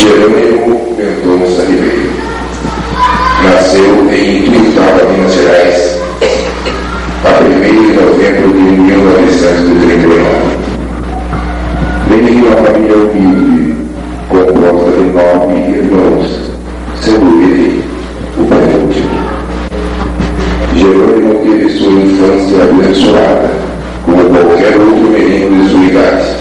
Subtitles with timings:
[0.00, 2.08] Jerônimo Mendonça Ribeiro.
[3.44, 6.00] Nasceu em Ituiutaba, Minas Gerais,
[7.22, 10.24] a 1 de novembro de 1939.
[12.08, 13.76] Veio de uma família humilde,
[14.30, 16.28] composta de nove irmãos,
[17.02, 17.84] sendo ele
[18.38, 19.20] o penúltimo.
[20.76, 23.50] Jerônimo teve sua infância abençoada,
[24.06, 26.39] como qualquer outro menino de sua idade,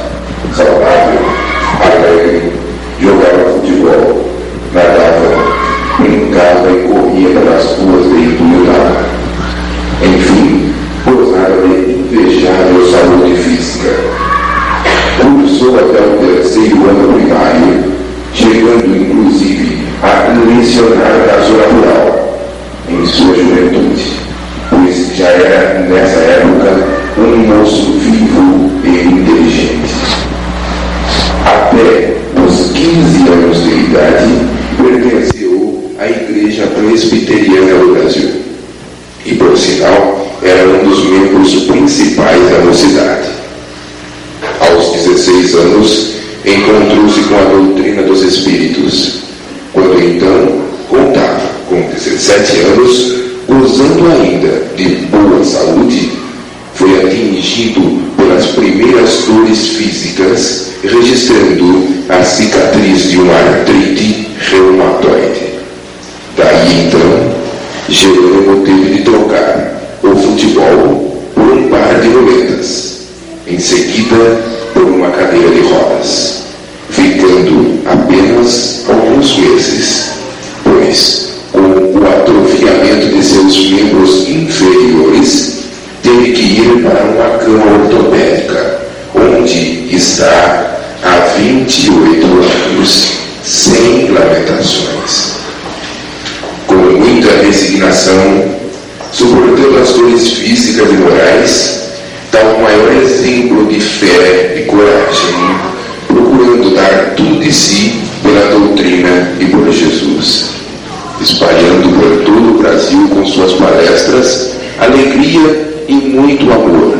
[112.79, 116.97] Brasil com suas palestras alegria e muito amor.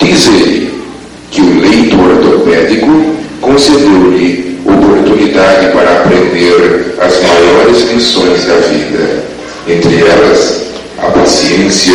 [0.00, 0.82] Diz ele
[1.30, 9.22] que o leito ortopédico concedeu-lhe oportunidade para aprender as maiores lições da vida,
[9.68, 10.62] entre elas
[10.98, 11.94] a paciência,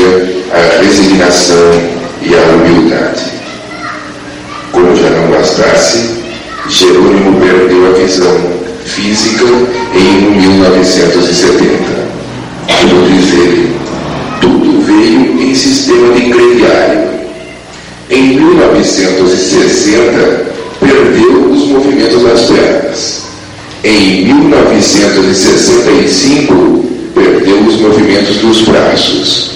[0.53, 1.74] a resignação
[2.22, 3.34] e a humildade.
[4.72, 6.09] Como já não bastasse,
[6.70, 8.38] Jerônimo perdeu a visão
[8.86, 9.46] física
[9.94, 12.00] em 1970.
[12.80, 13.72] Como diz ele,
[14.40, 17.09] tudo veio em sistema de crediário.
[18.09, 20.46] Em 1960,
[20.80, 23.24] perdeu os movimentos das pernas.
[23.84, 29.52] Em 1965, perdeu os movimentos dos braços.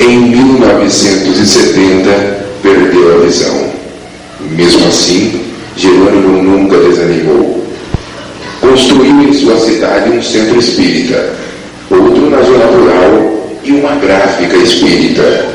[0.00, 3.72] Em 1970, perdeu a visão.
[4.50, 5.40] Mesmo assim,
[5.76, 7.64] Jerônimo nunca desanimou.
[8.60, 11.32] Construiu em sua cidade um centro espírita,
[11.94, 15.46] outro na zona rural e uma gráfica espírita.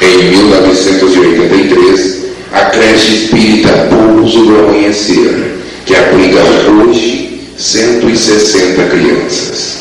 [0.00, 9.78] Em 1983, a creche espírita Pouso do Amanhecer, que abriga hoje 160 crianças.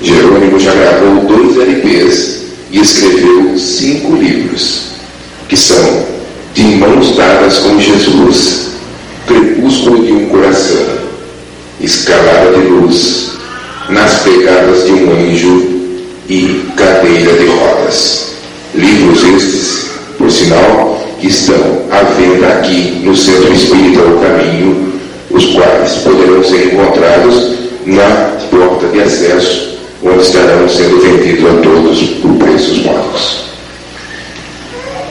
[0.00, 4.90] Jerônimo já gravou dois LPs e escreveu cinco livros,
[5.48, 6.04] que são
[6.52, 8.72] De Mãos Dadas com Jesus,
[9.26, 10.86] Crepúsculo de um Coração,
[11.80, 13.35] Escalada de Luz,
[13.88, 15.62] Nas Pegadas de um Anjo
[16.28, 18.34] e Cadeira de Rodas.
[18.74, 24.92] Livros estes, por sinal, que estão à venda aqui no Centro Espírita O Caminho,
[25.30, 27.52] os quais poderão ser encontrados
[27.86, 33.44] na porta de acesso, onde estarão sendo vendidos a todos por preços módicos.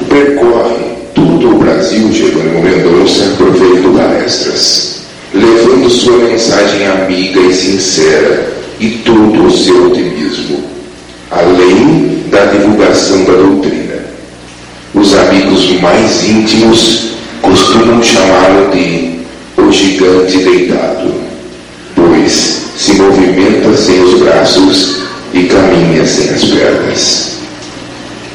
[0.10, 8.90] Percorre todo o Brasil, Jerônimo Mendonça, proferendo palestras, levando sua mensagem amiga e sincera e
[9.06, 10.64] todo o seu otimismo,
[11.32, 13.96] além da divulgação da doutrina.
[14.94, 17.12] Os amigos mais íntimos
[17.42, 19.16] costumam chamá-lo de
[19.58, 21.14] o gigante deitado,
[21.96, 24.98] pois se movimenta sem os braços
[25.34, 27.36] e caminha sem as pernas.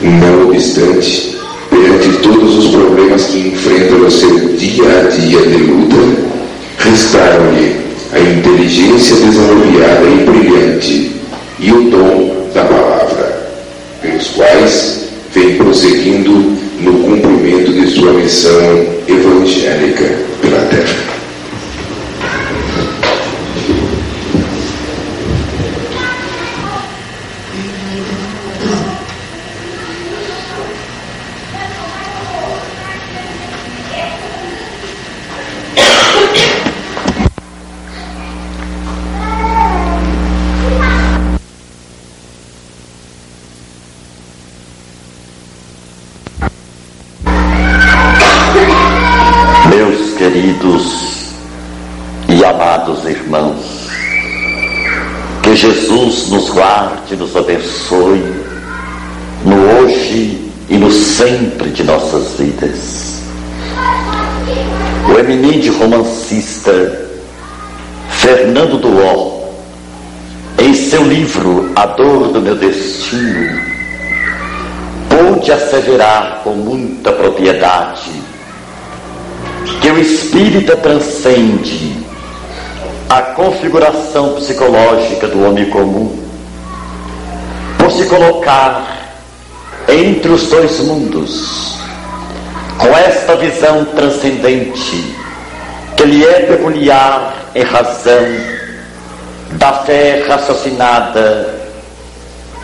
[0.00, 1.36] Não obstante,
[1.68, 5.96] perante todos os problemas que enfrenta no seu dia a dia de luta,
[6.78, 11.12] restaram-lhe a inteligência desanuviada e brilhante
[11.58, 13.50] e o dom da palavra,
[14.02, 16.32] pelos quais vem prosseguindo
[16.80, 20.04] no cumprimento de sua missão evangélica
[20.40, 21.19] pela terra.
[76.42, 78.10] Com muita propriedade
[79.82, 81.98] que o espírita transcende
[83.08, 86.18] a configuração psicológica do homem comum
[87.76, 89.14] por se colocar
[89.88, 91.78] entre os dois mundos
[92.78, 95.14] com esta visão transcendente
[95.96, 98.24] que lhe é peculiar em razão
[99.52, 101.60] da fé raciocinada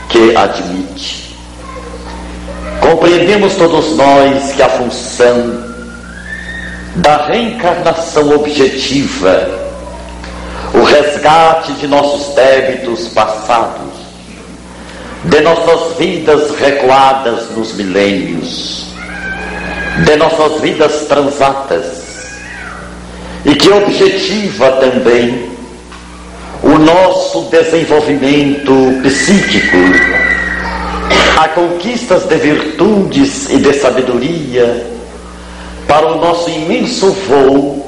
[0.09, 1.26] que admite.
[2.89, 5.61] Compreendemos todos nós que a função
[6.95, 9.51] da reencarnação objetiva,
[10.73, 13.93] o resgate de nossos débitos passados,
[15.25, 18.87] de nossas vidas recuadas nos milênios,
[20.05, 22.05] de nossas vidas transatas,
[23.45, 25.51] e que objetiva também
[26.63, 28.73] o nosso desenvolvimento
[29.03, 29.77] psíquico,
[31.37, 34.87] a conquistas de virtudes e de sabedoria
[35.87, 37.87] para o nosso imenso voo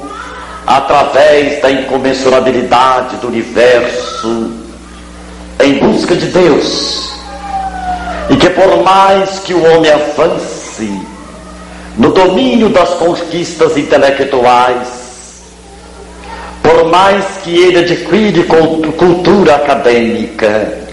[0.65, 4.51] através da incomensurabilidade do universo
[5.59, 7.09] em busca de Deus.
[8.29, 11.01] E que por mais que o homem avance
[11.97, 14.87] no domínio das conquistas intelectuais,
[16.61, 20.88] por mais que ele adquire cultura acadêmica,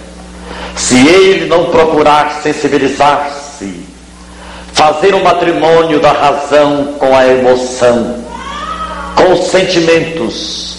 [0.77, 3.81] se ele não procurar sensibilizar-se,
[4.73, 8.25] fazer o um matrimônio da razão com a emoção,
[9.15, 10.77] com os sentimentos,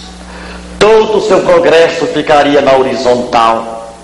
[0.79, 3.95] todo o seu progresso ficaria na horizontal.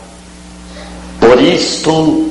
[1.19, 2.30] Por isto,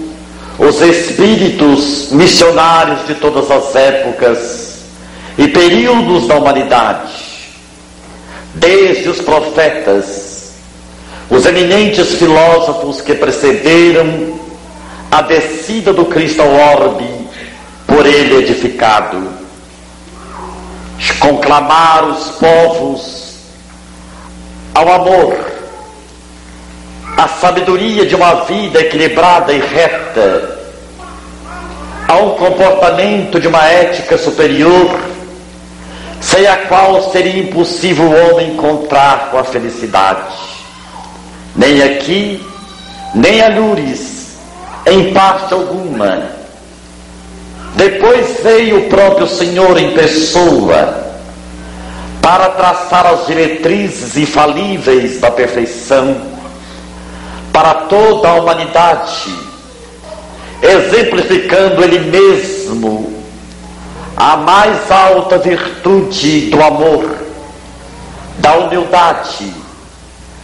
[0.59, 4.73] os espíritos missionários de todas as épocas
[5.38, 7.32] e períodos da humanidade
[8.55, 10.31] desde os profetas,
[11.31, 14.39] os eminentes filósofos que precederam
[15.11, 17.09] a descida do Cristo ao orbe,
[17.87, 19.29] por ele edificado,
[21.19, 23.35] conclamar os povos
[24.75, 25.37] ao amor,
[27.17, 30.59] à sabedoria de uma vida equilibrada e reta,
[32.09, 35.13] a um comportamento de uma ética superior
[36.23, 40.62] sem a qual seria impossível o homem encontrar com a felicidade.
[41.54, 42.44] Nem aqui,
[43.14, 44.37] nem a Lures,
[44.87, 46.30] em parte alguma.
[47.76, 51.12] Depois veio o próprio Senhor em pessoa
[52.21, 56.32] para traçar as diretrizes infalíveis da perfeição
[57.52, 59.35] para toda a humanidade,
[60.62, 63.23] exemplificando Ele mesmo
[64.16, 67.16] a mais alta virtude do amor,
[68.38, 69.62] da humildade,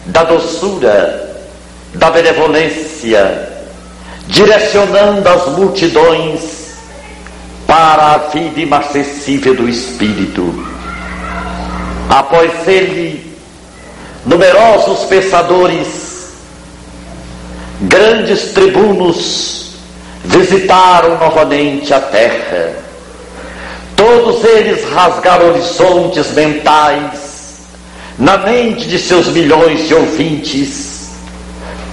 [0.09, 1.47] da doçura,
[1.95, 3.49] da benevolência,
[4.27, 6.77] direcionando as multidões
[7.67, 10.67] para a vida inacessível do Espírito.
[12.11, 13.37] Após ele,
[14.27, 16.33] numerosos pensadores,
[17.83, 19.77] grandes tribunos
[20.25, 22.89] visitaram novamente a terra
[23.99, 27.28] Todos eles rasgaram horizontes mentais
[28.19, 31.11] na mente de seus milhões de ouvintes,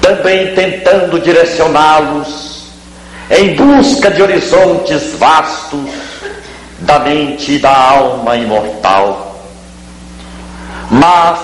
[0.02, 2.64] também tentando direcioná-los
[3.30, 5.90] em busca de horizontes vastos
[6.80, 9.40] da mente e da alma imortal.
[10.90, 11.40] Mas,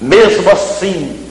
[0.00, 1.26] mesmo assim,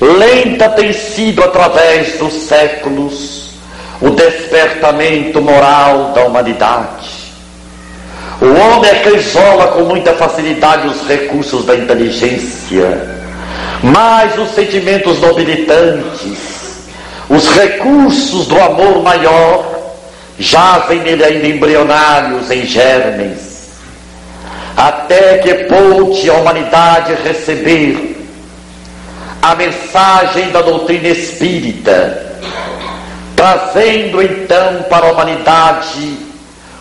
[0.00, 3.50] lenta tem sido através dos séculos
[4.00, 6.95] o despertamento moral da humanidade
[8.40, 13.16] o homem é que isola com muita facilidade os recursos da inteligência,
[13.82, 16.86] mas os sentimentos nobilitantes,
[17.30, 19.76] os recursos do amor maior,
[20.38, 23.70] jazem nele ainda embrionários em germes,
[24.76, 28.16] até que pôde a humanidade receber
[29.40, 32.34] a mensagem da doutrina espírita,
[33.34, 36.25] trazendo então para a humanidade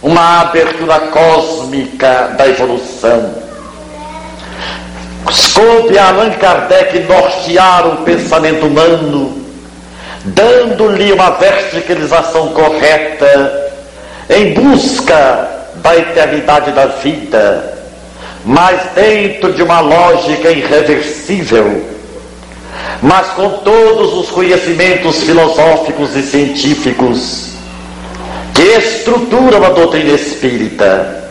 [0.06, 3.34] uma abertura cósmica da evolução.
[5.56, 9.44] Coube a Allan Kardec nortear o pensamento humano,
[10.26, 13.72] dando-lhe uma verticalização correta
[14.30, 17.74] em busca da eternidade da vida,
[18.46, 21.84] mas dentro de uma lógica irreversível,
[23.02, 27.55] mas com todos os conhecimentos filosóficos e científicos
[28.56, 31.24] que estruturam a doutrina espírita.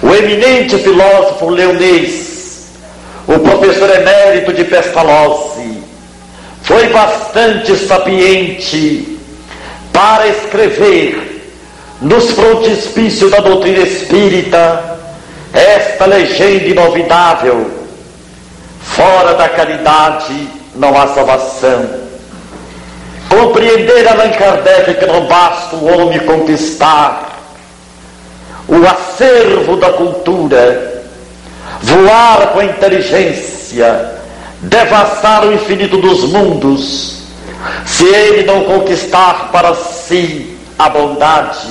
[0.00, 2.68] O eminente filósofo leonês,
[3.26, 5.82] o professor emérito de Pestalozzi,
[6.62, 9.18] foi bastante sapiente
[9.92, 11.42] para escrever
[12.00, 14.98] nos frontispícios da doutrina espírita
[15.52, 17.70] esta legenda inovidável:
[18.80, 22.03] fora da caridade não há salvação.
[23.28, 27.34] Compreender Allan Kardec que não basta o homem conquistar
[28.68, 31.02] o acervo da cultura,
[31.82, 34.12] voar com a inteligência,
[34.62, 37.24] devassar o infinito dos mundos,
[37.84, 41.68] se ele não conquistar para si a bondade,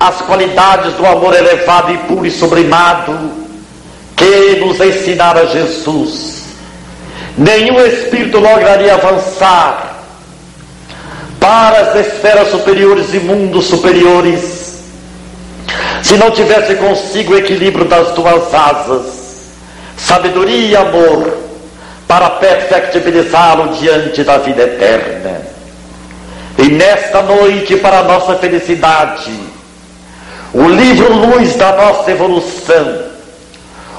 [0.00, 3.46] as qualidades do amor elevado e puro e sublimado
[4.14, 6.44] que nos ensinara Jesus.
[7.36, 9.95] Nenhum espírito lograria avançar
[11.46, 14.80] para as esferas superiores e mundos superiores
[16.02, 19.04] se não tivesse consigo o equilíbrio das duas asas,
[19.96, 21.38] sabedoria e amor,
[22.08, 25.42] para perfectibilizá-lo diante da vida eterna.
[26.58, 29.30] E nesta noite, para nossa felicidade,
[30.52, 33.02] o livro Luz da nossa evolução,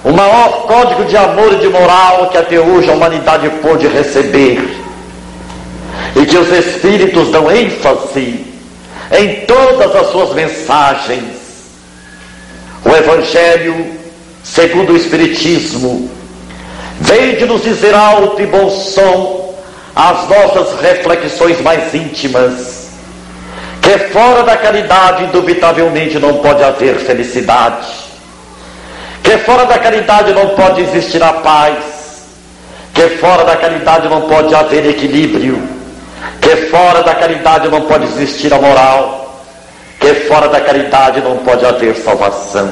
[0.03, 4.86] o maior código de amor e de moral que até hoje a humanidade pôde receber,
[6.19, 8.45] e que os Espíritos dão ênfase
[9.11, 11.37] em todas as suas mensagens.
[12.83, 13.93] O Evangelho,
[14.43, 16.09] segundo o Espiritismo,
[16.99, 19.55] vem de nos dizer alto e bom som
[19.95, 22.77] as nossas reflexões mais íntimas
[23.87, 27.87] que fora da caridade, indubitavelmente, não pode haver felicidade,
[29.23, 31.77] que fora da caridade não pode existir a paz,
[32.93, 35.76] que fora da caridade não pode haver equilíbrio,
[36.41, 39.43] que fora da caridade não pode existir a moral,
[39.99, 42.71] que fora da caridade não pode haver salvação.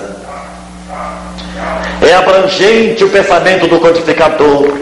[2.01, 4.77] É abrangente o pensamento do codificador,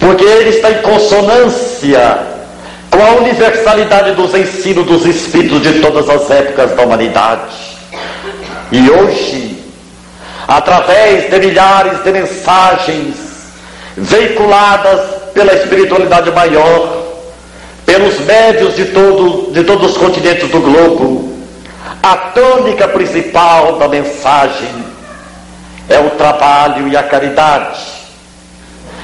[0.00, 2.18] porque ele está em consonância
[2.90, 7.54] com a universalidade dos ensinos dos espíritos de todas as épocas da humanidade.
[8.72, 9.62] E hoje,
[10.46, 13.14] através de milhares de mensagens
[13.96, 15.00] veiculadas
[15.34, 17.07] pela espiritualidade maior,
[17.88, 21.32] pelos médios de, todo, de todos os continentes do globo,
[22.02, 24.84] a tônica principal da mensagem
[25.88, 27.80] é o trabalho e a caridade.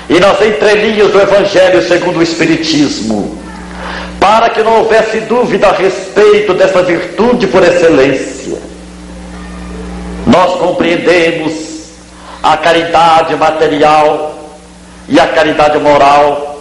[0.06, 3.38] E nas entrelinhas do Evangelho segundo o Espiritismo,
[4.20, 8.58] para que não houvesse dúvida a respeito dessa virtude por excelência.
[10.26, 11.54] Nós compreendemos
[12.42, 14.34] a caridade material
[15.08, 16.53] e a caridade moral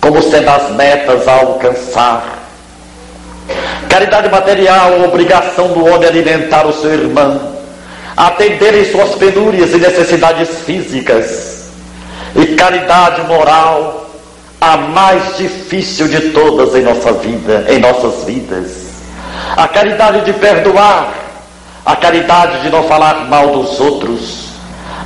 [0.00, 2.38] como sendo as metas a alcançar.
[3.88, 7.54] Caridade material, obrigação do homem alimentar o seu irmão,
[8.16, 11.68] atender em suas penúrias e necessidades físicas.
[12.34, 14.08] E caridade moral,
[14.60, 18.90] a mais difícil de todas em nossa vida, em nossas vidas.
[19.56, 21.12] A caridade de perdoar,
[21.84, 24.50] a caridade de não falar mal dos outros,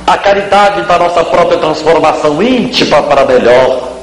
[0.05, 3.94] a caridade da nossa própria transformação íntima para melhor,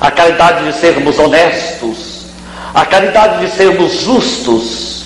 [0.00, 2.26] a caridade de sermos honestos,
[2.74, 5.04] a caridade de sermos justos,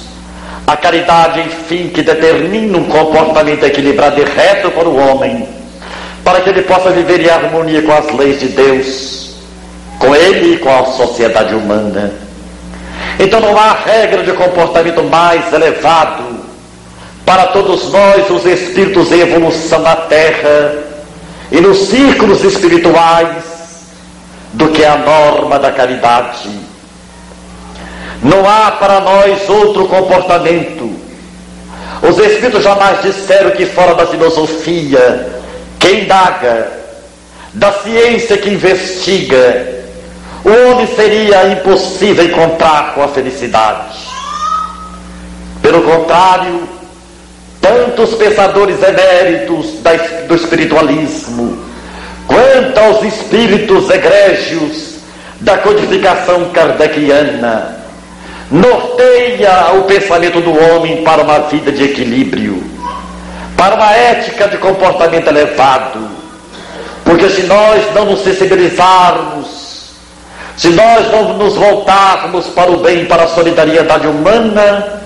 [0.67, 5.49] a caridade, enfim, que determina um comportamento equilibrado e reto para o homem,
[6.23, 9.15] para que ele possa viver em harmonia com as leis de Deus
[9.99, 12.13] com ele e com a sociedade humana.
[13.19, 16.45] Então não há regra de comportamento mais elevado
[17.25, 20.75] para todos nós, os espíritos em evolução na Terra
[21.51, 23.54] e nos círculos espirituais,
[24.55, 26.49] do que a norma da caridade.
[28.23, 30.91] Não há para nós outro comportamento.
[32.03, 35.29] Os espíritos jamais disseram que fora da filosofia,
[35.79, 36.69] que indaga,
[37.53, 39.85] da ciência que investiga,
[40.45, 43.99] o homem seria impossível encontrar com a felicidade.
[45.63, 46.69] Pelo contrário,
[47.61, 49.79] tantos pensadores eméritos
[50.29, 51.64] do espiritualismo,
[52.27, 54.95] quanto aos espíritos egrégios
[55.41, 57.77] da codificação kardeciana,
[58.51, 62.63] norteia o pensamento do homem para uma vida de equilíbrio,
[63.57, 66.09] para uma ética de comportamento elevado.
[67.05, 69.65] Porque se nós não nos sensibilizarmos
[70.57, 75.01] se nós não nos voltarmos para o bem, para a solidariedade humana,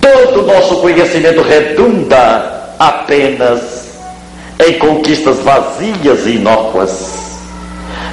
[0.00, 3.83] todo o nosso conhecimento redunda apenas
[4.58, 7.24] em conquistas vazias e inócuas.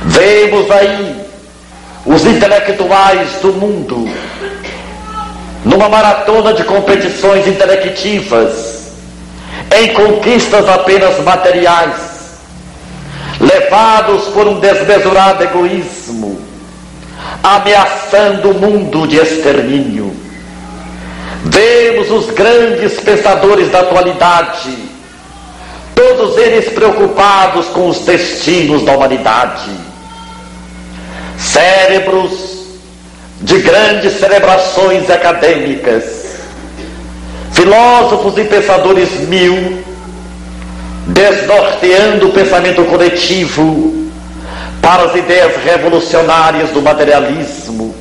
[0.05, 1.21] Vemos aí
[2.05, 4.09] os intelectuais do mundo
[5.63, 8.91] numa maratona de competições intelectivas,
[9.79, 11.95] em conquistas apenas materiais,
[13.39, 16.41] levados por um desmesurado egoísmo,
[17.43, 20.15] ameaçando o mundo de extermínio.
[21.45, 24.90] Vemos os grandes pensadores da atualidade,
[26.01, 29.69] todos eles preocupados com os destinos da humanidade.
[31.37, 32.31] Cérebros
[33.39, 36.03] de grandes celebrações acadêmicas,
[37.51, 39.83] filósofos e pensadores mil,
[41.07, 44.09] desnorteando o pensamento coletivo
[44.81, 47.93] para as ideias revolucionárias do materialismo,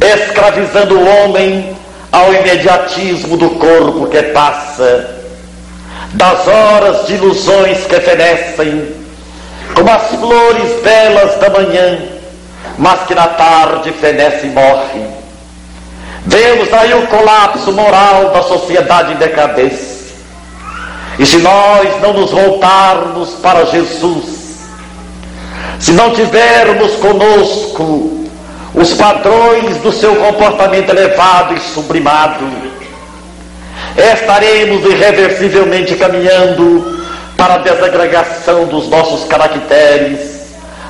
[0.00, 1.76] escravizando o homem
[2.10, 5.19] ao imediatismo do corpo que passa,
[6.14, 8.94] das horas de ilusões que fenecem,
[9.74, 11.98] como as flores belas da manhã,
[12.78, 15.06] mas que na tarde fenece e morre.
[16.26, 20.00] Vemos aí o colapso moral da sociedade em decadência.
[21.18, 24.58] E se nós não nos voltarmos para Jesus,
[25.78, 28.26] se não tivermos conosco
[28.74, 32.44] os padrões do seu comportamento elevado e sublimado,
[33.96, 37.00] estaremos irreversivelmente caminhando
[37.36, 40.42] para a desagregação dos nossos caracteres,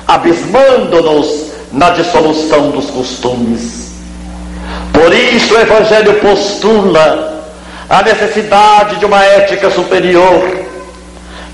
[0.07, 3.91] abismando-nos na dissolução dos costumes.
[4.93, 7.43] Por isso o Evangelho postula
[7.89, 10.59] a necessidade de uma ética superior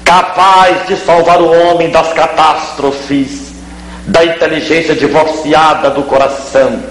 [0.04, 3.52] capaz de salvar o homem das catástrofes,
[4.08, 6.82] da inteligência divorciada do coração,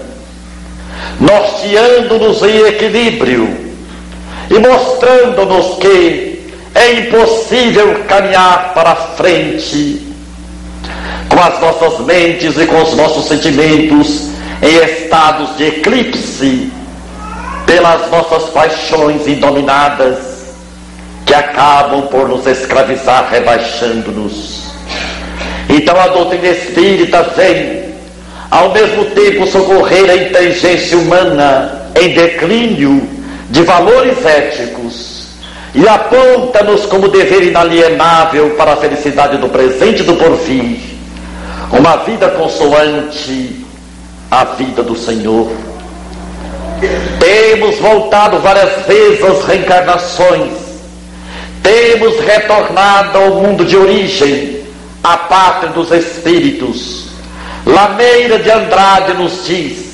[1.19, 3.66] norteando-nos em equilíbrio
[4.49, 10.07] e mostrando-nos que é impossível caminhar para frente
[11.29, 14.27] com as nossas mentes e com os nossos sentimentos
[14.61, 16.71] em estados de eclipse
[17.65, 20.17] pelas nossas paixões indominadas
[21.25, 24.67] que acabam por nos escravizar, rebaixando-nos.
[25.69, 27.93] Então a doutrina espírita vem,
[28.49, 33.16] ao mesmo tempo, socorrer a inteligência humana em declínio
[33.49, 35.27] de valores éticos
[35.73, 40.79] e aponta-nos como dever inalienável para a felicidade do presente e do porvir,
[41.71, 43.65] uma vida consoante
[44.31, 45.51] à vida do Senhor.
[47.19, 50.67] Temos voltado várias vezes às reencarnações
[51.67, 54.61] temos retornado ao mundo de origem,
[55.03, 57.07] a pátria dos espíritos.
[57.65, 59.86] Lameira de Andrade nos diz,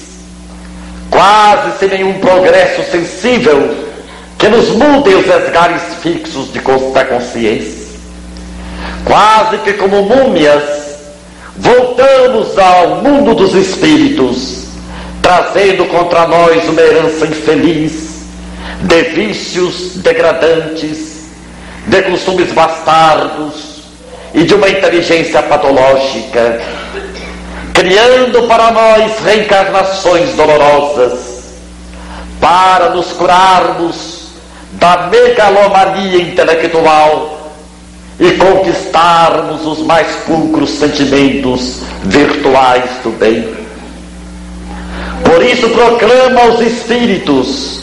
[1.14, 3.86] quase sem nenhum progresso sensível
[4.40, 6.60] que nos mude os esgares fixos de,
[6.92, 7.84] da consciência.
[9.06, 10.64] Quase que como múmias,
[11.56, 14.66] voltamos ao mundo dos espíritos,
[15.22, 18.26] trazendo contra nós uma herança infeliz
[18.82, 21.28] de vícios degradantes
[21.88, 23.84] de costumes bastardos
[24.34, 26.60] e de uma inteligência patológica,
[27.74, 31.44] criando para nós reencarnações dolorosas,
[32.40, 34.28] para nos curarmos
[34.74, 37.52] da megalomania intelectual
[38.20, 43.64] e conquistarmos os mais pulcros sentimentos virtuais do bem.
[45.24, 47.82] Por isso proclama aos espíritos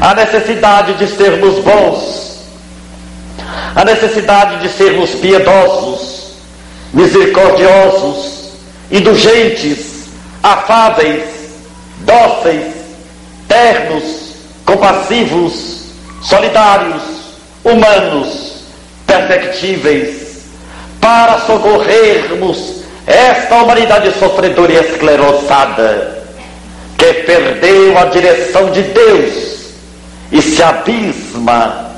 [0.00, 2.28] a necessidade de sermos bons
[3.74, 6.32] a necessidade de sermos piedosos,
[6.92, 8.37] misericordiosos,
[8.90, 10.06] indulgentes,
[10.42, 11.24] afáveis,
[12.00, 12.74] dóceis,
[13.46, 15.84] ternos, compassivos,
[16.22, 17.02] solidários,
[17.64, 18.62] humanos,
[19.06, 20.42] perfectíveis,
[21.00, 26.18] para socorrermos esta humanidade sofredora e esclerosada,
[26.96, 29.58] que perdeu a direção de Deus
[30.30, 31.90] e se abisma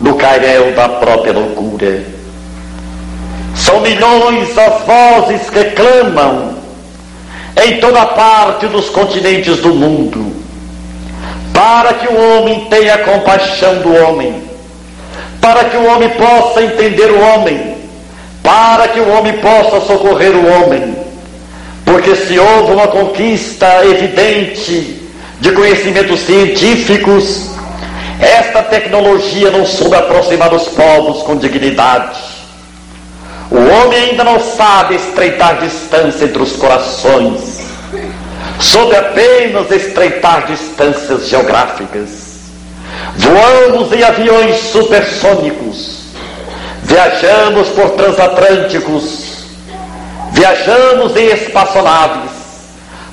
[0.00, 2.11] no cairel da própria loucura.
[3.54, 6.54] São milhões as vozes que clamam
[7.64, 10.32] em toda parte dos continentes do mundo,
[11.52, 14.42] para que o homem tenha compaixão do homem,
[15.40, 17.76] para que o homem possa entender o homem,
[18.42, 20.96] para que o homem possa socorrer o homem.
[21.84, 25.02] Porque se houve uma conquista evidente
[25.40, 27.50] de conhecimentos científicos,
[28.18, 32.31] esta tecnologia não soube aproximar os povos com dignidade.
[33.52, 37.60] O homem ainda não sabe estreitar distância entre os corações,
[38.58, 42.32] soube apenas estreitar distâncias geográficas.
[43.14, 46.02] Voamos em aviões supersônicos,
[46.84, 49.46] Viajamos por transatlânticos,
[50.32, 52.30] viajamos em espaçonaves,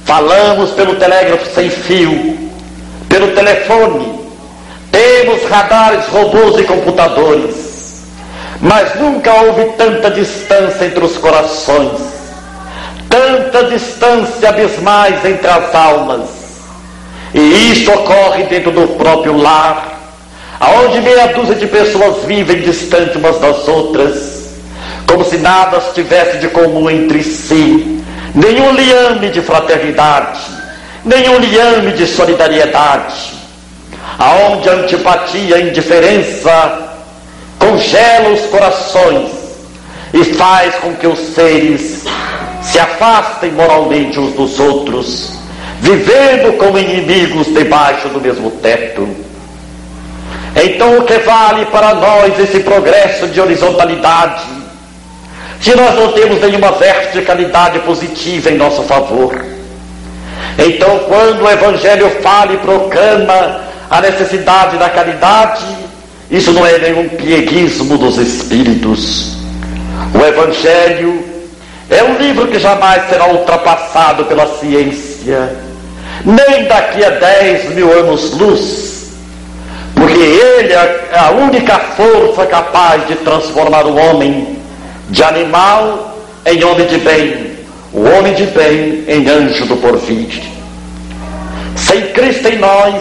[0.04, 2.50] falamos pelo telégrafo sem fio,
[3.08, 4.20] pelo telefone,
[4.92, 7.69] temos radares, robôs e computadores,
[8.62, 12.02] mas nunca houve tanta distância entre os corações,
[13.10, 16.30] tanta distância abismais entre as almas.
[17.34, 20.00] E isso ocorre dentro do próprio lar,
[20.60, 24.50] aonde meia dúzia de pessoas vivem distante umas das outras,
[25.08, 28.04] como se nada tivesse de comum entre si,
[28.36, 30.40] nenhum liame de fraternidade,
[31.06, 33.34] nenhum liame de solidariedade,
[34.18, 36.89] aonde a antipatia, a indiferença
[37.60, 39.32] congela os corações
[40.14, 42.04] e faz com que os seres
[42.62, 45.32] se afastem moralmente uns dos outros,
[45.82, 49.08] vivendo como inimigos debaixo do mesmo teto.
[50.56, 54.44] Então, o que vale para nós esse progresso de horizontalidade,
[55.62, 59.46] se nós não temos nenhuma verticalidade positiva em nosso favor?
[60.58, 65.66] Então, quando o Evangelho fala e proclama a necessidade da caridade,
[66.30, 69.38] isso não é nenhum pieguismo dos espíritos.
[70.14, 71.24] O Evangelho
[71.90, 75.56] é um livro que jamais será ultrapassado pela ciência,
[76.24, 78.90] nem daqui a 10 mil anos-luz
[80.00, 84.58] porque ele é a única força capaz de transformar o homem
[85.10, 87.58] de animal em homem de bem,
[87.94, 90.42] o homem de bem em anjo do porvir.
[91.76, 92.96] Sem Cristo em nós,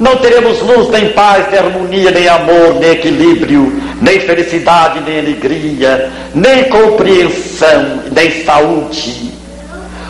[0.00, 6.10] não teremos luz, nem paz, nem harmonia, nem amor, nem equilíbrio, nem felicidade, nem alegria,
[6.34, 9.30] nem compreensão, nem saúde.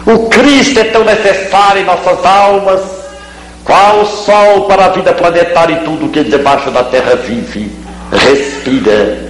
[0.07, 2.81] O Cristo é tão necessário em nossas almas
[3.65, 7.73] qual o sol para a vida planetária e tudo que debaixo da terra vive,
[8.13, 9.29] respira.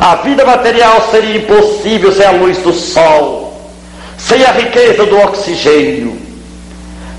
[0.00, 3.60] A vida material seria impossível sem a luz do sol,
[4.16, 6.31] sem a riqueza do oxigênio.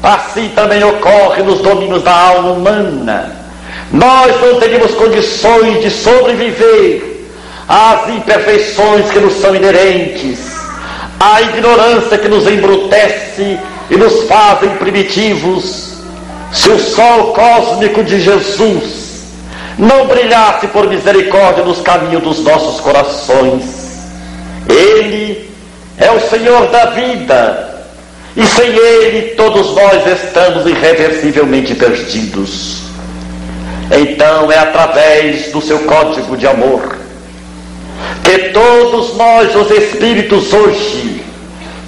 [0.04, 3.32] Assim também ocorre nos domínios da alma humana.
[3.90, 7.22] Nós não teríamos condições de sobreviver
[7.70, 10.40] às imperfeições que nos são inerentes,
[11.18, 13.58] à ignorância que nos embrutece
[13.90, 15.94] e nos fazem primitivos
[16.52, 19.24] se o sol cósmico de Jesus
[19.78, 23.64] não brilhasse por misericórdia nos caminhos dos nossos corações,
[24.70, 25.50] Ele
[25.98, 27.73] é o Senhor da vida,
[28.36, 32.84] e sem Ele todos nós estamos irreversivelmente perdidos.
[33.92, 37.04] Então é através do seu código de amor
[38.24, 41.24] que todos nós, os espíritos hoje,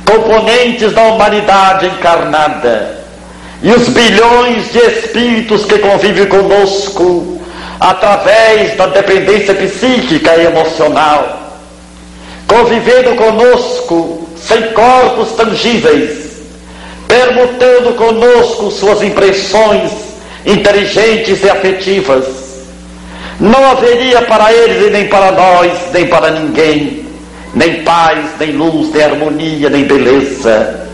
[0.05, 3.03] componentes da humanidade encarnada,
[3.63, 7.41] e os bilhões de espíritos que convivem conosco
[7.79, 11.53] através da dependência psíquica e emocional,
[12.47, 16.34] convivendo conosco sem corpos tangíveis,
[17.07, 19.91] permutando conosco suas impressões
[20.45, 22.25] inteligentes e afetivas.
[23.39, 27.05] Não haveria para eles e nem para nós, nem para ninguém,
[27.53, 30.87] nem paz, nem luz, nem harmonia, nem beleza.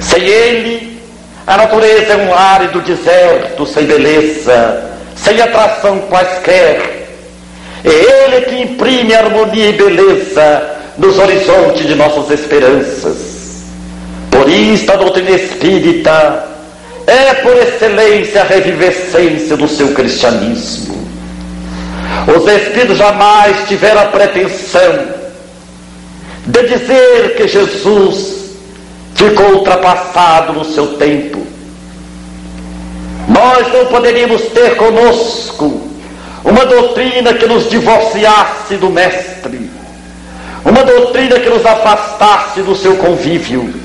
[0.00, 1.00] Sem ele,
[1.46, 7.02] a natureza é um árido deserto, sem beleza, sem atração quaisquer.
[7.84, 13.31] É Ele que imprime harmonia e beleza nos horizontes de nossas esperanças.
[14.48, 16.52] Isso, a doutrina espírita
[17.06, 21.02] é, por excelência, a revivescência do seu cristianismo.
[22.26, 25.22] Os espíritos jamais tiveram a pretensão
[26.46, 28.56] de dizer que Jesus
[29.14, 31.46] ficou ultrapassado no seu tempo.
[33.28, 35.88] Nós não poderíamos ter conosco
[36.44, 39.70] uma doutrina que nos divorciasse do Mestre,
[40.64, 43.81] uma doutrina que nos afastasse do seu convívio.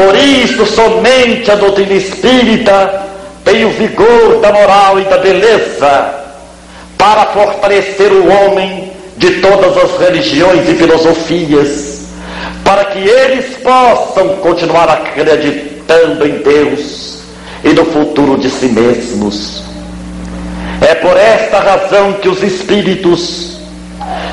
[0.00, 3.02] Por isso, somente a doutrina espírita
[3.44, 6.14] tem o vigor da moral e da beleza
[6.96, 12.06] para fortalecer o homem de todas as religiões e filosofias
[12.64, 17.18] para que eles possam continuar acreditando em Deus
[17.62, 19.62] e no futuro de si mesmos.
[20.80, 23.58] É por esta razão que os Espíritos,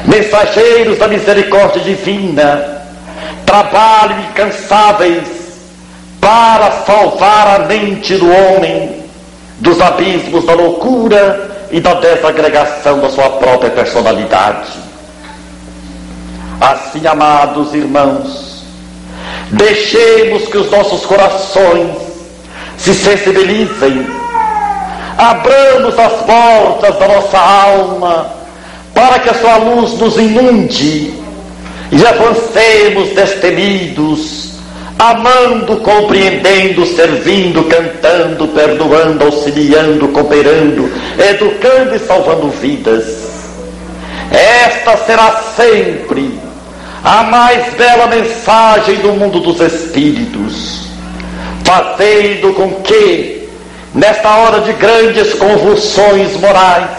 [0.05, 2.83] mensageiros da misericórdia divina,
[3.45, 5.36] trabalham incansáveis
[6.19, 9.03] para salvar a mente do homem
[9.59, 14.71] dos abismos da loucura e da desagregação da sua própria personalidade.
[16.59, 18.63] Assim, amados irmãos,
[19.51, 21.95] deixemos que os nossos corações
[22.77, 24.07] se sensibilizem,
[25.17, 28.31] abramos as portas da nossa alma
[28.93, 31.13] para que a sua luz nos inunde
[31.91, 34.46] e avancemos destemidos,
[34.97, 43.05] amando, compreendendo, servindo, cantando, perdoando, auxiliando, cooperando, educando e salvando vidas.
[44.31, 46.39] Esta será sempre
[47.03, 50.87] a mais bela mensagem do mundo dos espíritos,
[51.63, 53.47] fazendo com que,
[53.93, 56.89] nesta hora de grandes convulsões morais,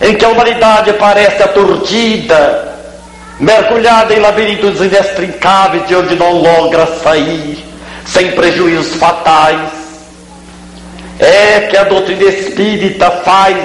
[0.00, 2.67] em que a humanidade parece aturdida,
[3.38, 7.64] mergulhada em labirintos inextricáveis de onde não logra sair,
[8.06, 9.70] sem prejuízos fatais.
[11.18, 13.56] É que a doutrina espírita faz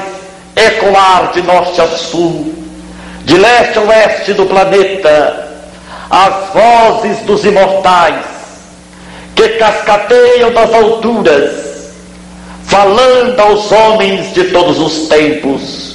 [0.56, 2.54] ecoar de norte a sul,
[3.26, 5.48] de leste a oeste do planeta,
[6.10, 8.26] as vozes dos imortais,
[9.36, 11.92] que cascateiam das alturas,
[12.66, 15.94] falando aos homens de todos os tempos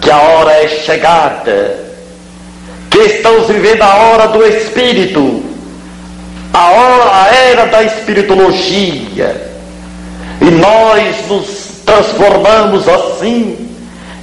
[0.00, 1.84] que a hora é chegada,
[2.94, 5.42] que estamos vivendo a hora do Espírito,
[6.52, 9.50] a, hora, a era da espiritologia,
[10.40, 13.68] e nós nos transformamos assim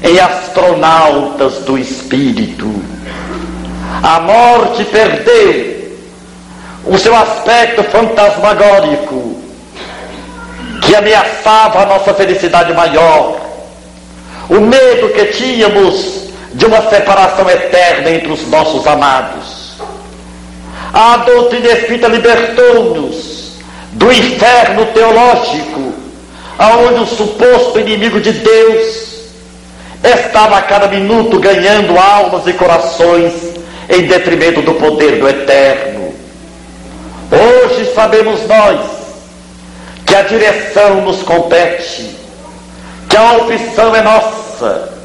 [0.02, 2.74] em astronautas do Espírito.
[4.02, 5.98] A morte perdeu
[6.86, 9.36] o seu aspecto fantasmagórico
[10.82, 13.38] que ameaçava a nossa felicidade maior.
[14.50, 16.21] O medo que tínhamos
[16.54, 19.76] de uma separação eterna entre os nossos amados.
[20.94, 23.54] A doutrina espírita libertou-nos
[23.94, 25.94] do inferno teológico,
[26.58, 29.12] aonde o suposto inimigo de Deus
[30.04, 33.34] estava a cada minuto ganhando almas e corações
[33.90, 36.14] em detrimento do poder do eterno.
[37.32, 38.80] Hoje sabemos nós
[40.06, 42.18] que a direção nos compete,
[43.08, 45.01] que a opção é nossa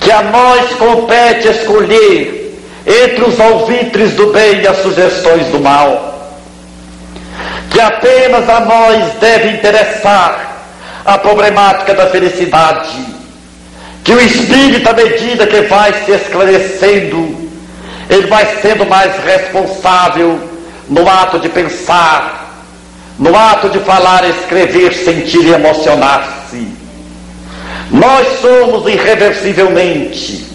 [0.00, 6.32] que a nós compete escolher entre os alvitres do bem e as sugestões do mal,
[7.70, 10.64] que apenas a nós deve interessar
[11.04, 13.06] a problemática da felicidade,
[14.02, 17.50] que o espírito, à medida que vai se esclarecendo,
[18.08, 20.40] ele vai sendo mais responsável
[20.88, 22.64] no ato de pensar,
[23.18, 26.79] no ato de falar, escrever, sentir e emocionar-se.
[27.90, 30.46] Nós somos irreversivelmente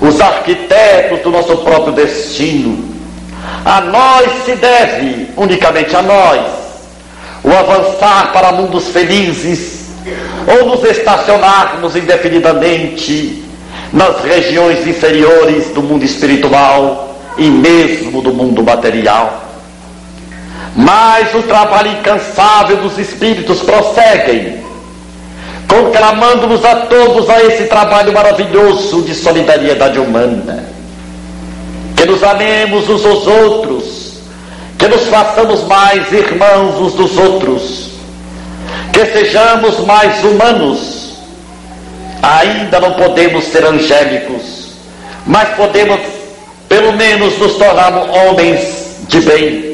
[0.00, 2.92] os arquitetos do nosso próprio destino.
[3.64, 6.42] A nós se deve, unicamente a nós,
[7.44, 9.90] o avançar para mundos felizes
[10.46, 13.44] ou nos estacionarmos indefinidamente
[13.92, 19.44] nas regiões inferiores do mundo espiritual e mesmo do mundo material.
[20.74, 24.62] Mas o trabalho incansável dos espíritos prosseguem
[25.68, 30.64] conclamando-nos a todos a esse trabalho maravilhoso de solidariedade humana.
[31.96, 34.12] Que nos amemos uns aos outros,
[34.78, 37.90] que nos façamos mais irmãos uns dos outros,
[38.92, 41.02] que sejamos mais humanos.
[42.22, 44.74] Ainda não podemos ser angélicos,
[45.26, 46.00] mas podemos,
[46.68, 49.72] pelo menos, nos tornar homens de bem.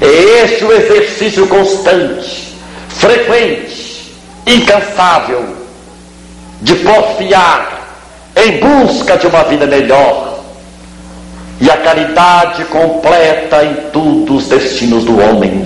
[0.00, 2.54] É este o exercício constante,
[2.90, 3.83] frequente,
[4.46, 5.44] incansável
[6.60, 7.82] de porfiar
[8.36, 10.40] em busca de uma vida melhor
[11.60, 15.64] e a caridade completa em tudo os destinos do homem.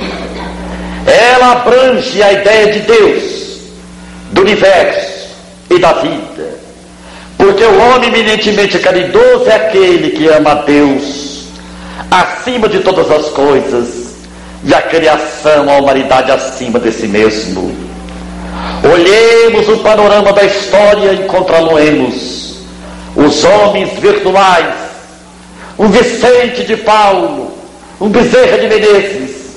[1.06, 3.22] Ela abrange a ideia de Deus,
[4.32, 5.28] do universo
[5.70, 6.58] e da vida.
[7.36, 11.28] Porque o homem eminentemente caridoso é aquele que ama a Deus
[12.10, 14.14] acima de todas as coisas
[14.64, 17.87] e a criação, a humanidade acima de si mesmo.
[18.84, 22.58] Olhemos o panorama da história e encontrá-lo-emos.
[23.16, 24.74] Os homens virtuais,
[25.78, 27.58] um Vicente de Paulo,
[28.00, 29.56] um Bezerra de Menezes,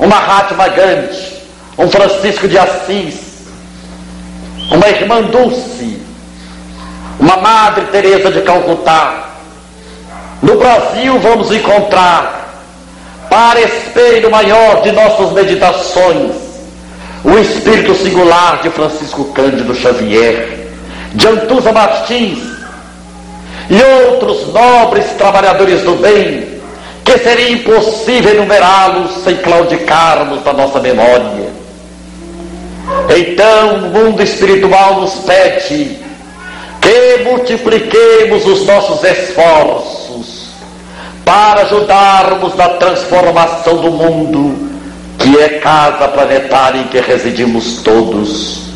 [0.00, 1.36] um Mahatma Gandhi,
[1.78, 3.14] um Francisco de Assis,
[4.70, 6.00] uma irmã Dulce,
[7.20, 9.30] uma Madre Teresa de Calcutá.
[10.42, 12.64] No Brasil vamos encontrar,
[13.30, 16.45] para espelho maior de nossas meditações,
[17.24, 20.68] o espírito singular de Francisco Cândido Xavier,
[21.12, 22.38] de Antusa Martins
[23.68, 26.60] e outros nobres trabalhadores do bem,
[27.04, 31.46] que seria impossível enumerá-los sem claudicarmos da nossa memória.
[33.16, 35.98] Então, o mundo espiritual nos pede
[36.80, 40.46] que multipliquemos os nossos esforços
[41.24, 44.75] para ajudarmos na transformação do mundo
[45.18, 48.66] que é casa planetária em que residimos todos.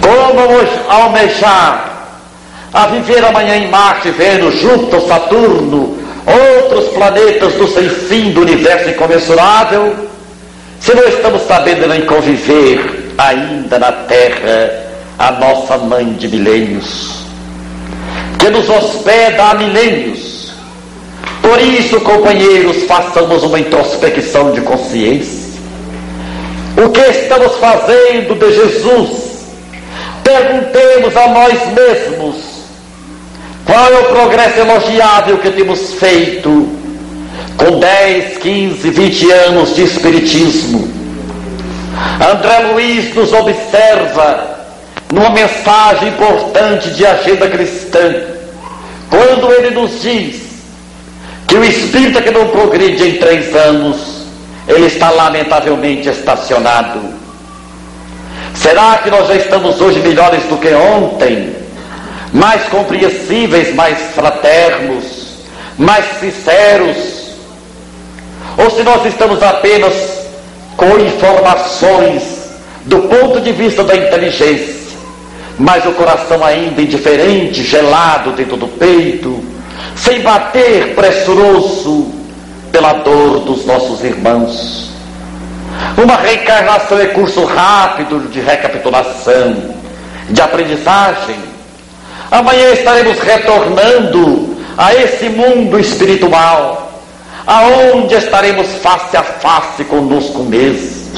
[0.00, 0.40] Como
[0.88, 1.88] almejar
[2.72, 8.90] a viver amanhã em Marte, Vênus, Júpiter, Saturno, outros planetas do sem fim do universo
[8.90, 9.94] incomensurável,
[10.80, 14.86] se não estamos sabendo nem conviver ainda na Terra,
[15.18, 17.24] a nossa mãe de milênios,
[18.38, 20.52] que nos hospeda há milênios.
[21.42, 25.37] Por isso, companheiros, façamos uma introspecção de consciência.
[26.76, 29.28] O que estamos fazendo de Jesus?
[30.22, 32.58] Perguntemos a nós mesmos
[33.64, 36.68] qual é o progresso elogiável que temos feito
[37.56, 40.90] com 10, 15, 20 anos de Espiritismo?
[42.32, 44.58] André Luiz nos observa
[45.12, 48.14] numa mensagem importante de agenda cristã,
[49.10, 50.40] quando ele nos diz
[51.46, 54.17] que o espírita que não progride em três anos,
[54.68, 57.00] ele está lamentavelmente estacionado.
[58.54, 61.58] Será que nós já estamos hoje melhores do que ontem?
[62.32, 65.04] mais compreensíveis, mais fraternos,
[65.76, 66.96] mais sinceros,
[68.56, 69.92] ou se nós estamos apenas
[70.76, 72.22] com informações
[72.84, 74.76] do ponto de vista da inteligência,
[75.58, 79.42] mas o coração ainda indiferente, gelado dentro do peito,
[79.96, 82.17] sem bater pressuroso
[82.70, 84.90] pela dor dos nossos irmãos.
[85.96, 89.74] Uma reencarnação é curso rápido de recapitulação,
[90.30, 91.38] de aprendizagem,
[92.30, 96.92] Amanhã estaremos retornando a esse mundo espiritual,
[97.46, 101.10] aonde estaremos face a face conosco mesmo,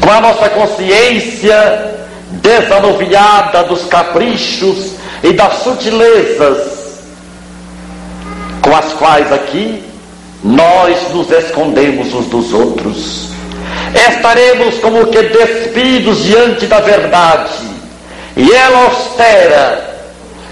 [0.00, 1.94] com a nossa consciência
[2.30, 6.74] desanuviada dos caprichos e das sutilezas
[8.62, 9.82] com as quais aqui
[10.44, 13.30] nós nos escondemos uns dos outros.
[14.10, 17.64] Estaremos como que despidos diante da verdade,
[18.36, 19.94] e ela austera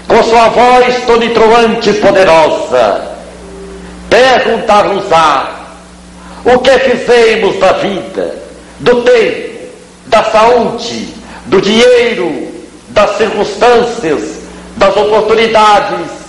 [0.07, 3.01] com sua voz tonitruante e poderosa,
[4.09, 5.49] perguntar-nos-á
[6.45, 8.35] o que fizemos da vida,
[8.79, 9.67] do tempo,
[10.07, 11.13] da saúde,
[11.45, 12.47] do dinheiro,
[12.89, 14.39] das circunstâncias,
[14.75, 16.22] das oportunidades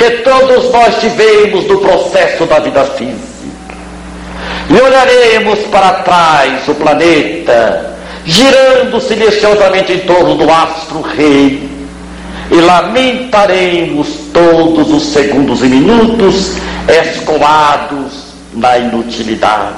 [0.00, 3.76] que todos nós tivemos no processo da vida física.
[4.70, 11.68] E olharemos para trás o planeta, girando silenciosamente em torno do astro rei,
[12.50, 16.54] e lamentaremos todos os segundos e minutos
[16.88, 19.74] escoados na inutilidade.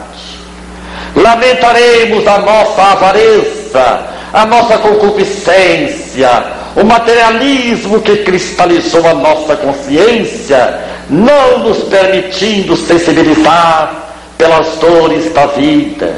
[1.17, 10.81] Lamentaremos a nossa avareza, a nossa concupiscência, o materialismo que cristalizou a nossa consciência,
[11.11, 14.03] não nos permitindo sensibilizar
[14.39, 16.15] pelas dores da vida.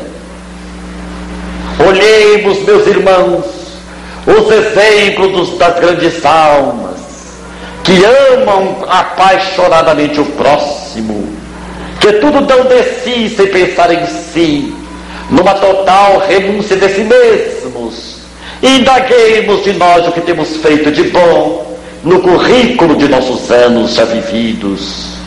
[1.78, 3.44] Olhemos, meus irmãos,
[4.26, 6.94] os exemplos das grandes almas
[7.82, 11.36] que amam apaixonadamente o próximo,
[12.00, 14.74] que tudo dão de si sem pensar em si,
[15.28, 18.13] numa total renúncia de si mesmos.
[18.64, 24.06] Indaguemos de nós o que temos feito de bom no currículo de nossos anos já
[24.06, 25.18] vividos.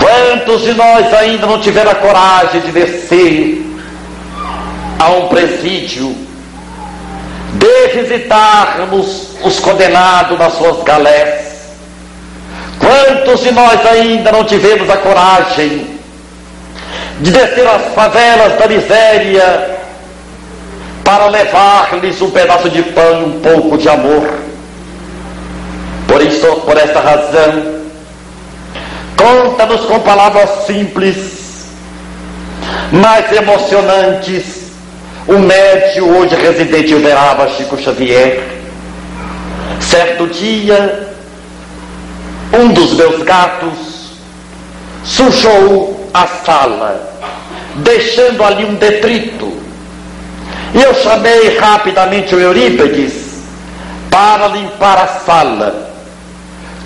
[0.00, 3.64] Quantos de nós ainda não tiveram a coragem de descer
[4.98, 6.12] a um presídio
[7.54, 11.76] de visitarmos os condenados nas suas galés.
[12.80, 15.86] Quantos de nós ainda não tivemos a coragem
[17.20, 19.71] de descer às favelas da miséria
[21.12, 24.32] para levar-lhes um pedaço de pão e um pouco de amor?
[26.08, 27.82] Por isso, por esta razão,
[29.14, 31.66] conta-nos com palavras simples,
[32.90, 34.70] mas emocionantes,
[35.28, 38.42] o médium hoje residente em Uberaba, Chico Xavier,
[39.82, 41.08] certo dia,
[42.58, 44.12] um dos meus gatos
[45.04, 47.20] sujou a sala,
[47.76, 49.61] deixando ali um detrito.
[50.74, 53.12] Eu chamei rapidamente o Eurípedes
[54.10, 55.90] para limpar a sala.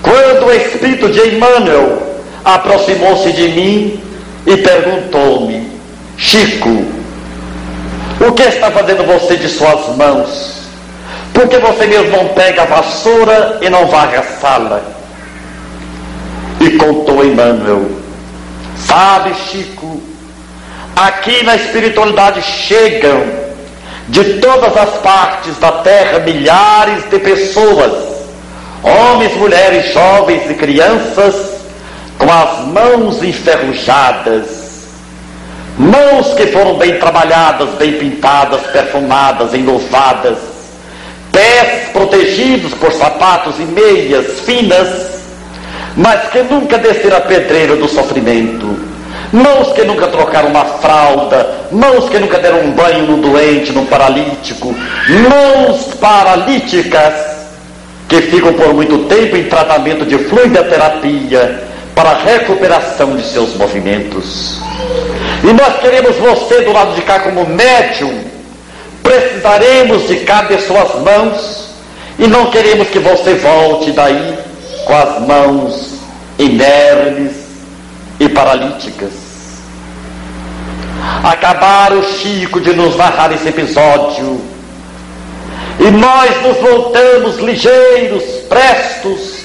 [0.03, 2.03] Quando o espírito de Emmanuel
[2.45, 4.01] aproximou-se de mim
[4.45, 5.71] e perguntou-me:
[6.17, 6.85] Chico,
[8.27, 10.63] o que está fazendo você de suas mãos?
[11.33, 14.83] Porque você mesmo não pega a vassoura e não varre a sala?
[16.61, 17.89] E contou Emmanuel.
[18.77, 20.01] Sabe, Chico,
[20.97, 23.47] aqui na espiritualidade chegam
[24.09, 27.93] de todas as partes da terra milhares de pessoas,
[28.83, 31.35] homens, mulheres, jovens e crianças,
[32.19, 34.67] com as mãos enferrujadas
[35.79, 40.39] Mãos que foram bem trabalhadas, bem pintadas, perfumadas, engolfadas,
[41.31, 45.21] pés protegidos por sapatos e meias finas,
[45.95, 48.67] mas que nunca desceram a pedreira do sofrimento,
[49.31, 53.87] mãos que nunca trocaram uma fralda, mãos que nunca deram um banho no doente, no
[53.87, 54.75] paralítico,
[55.29, 57.15] mãos paralíticas
[58.09, 61.65] que ficam por muito tempo em tratamento de fluidoterapia
[61.95, 64.61] para a recuperação de seus movimentos.
[65.43, 68.25] E nós queremos você do lado de cá como médium.
[69.03, 71.71] Precisaremos de cada suas mãos
[72.19, 74.39] e não queremos que você volte daí
[74.85, 75.95] com as mãos
[76.39, 77.33] inermes
[78.21, 79.26] e paralíticas.
[81.23, 84.41] Acabaram, Chico, de nos narrar esse episódio.
[85.79, 89.37] E nós nos voltamos ligeiros, prestos,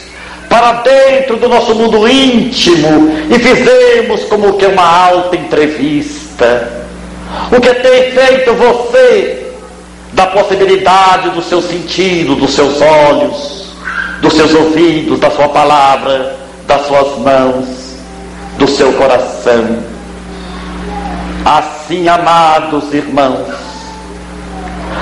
[0.49, 6.83] para dentro do nosso mundo íntimo e fizemos como que uma alta entrevista.
[7.49, 9.47] O que tem feito você
[10.11, 13.67] da possibilidade do seu sentido, dos seus olhos,
[14.21, 16.35] dos seus ouvidos, da sua palavra,
[16.67, 17.65] das suas mãos,
[18.57, 19.90] do seu coração.
[21.43, 23.47] Assim, amados irmãos,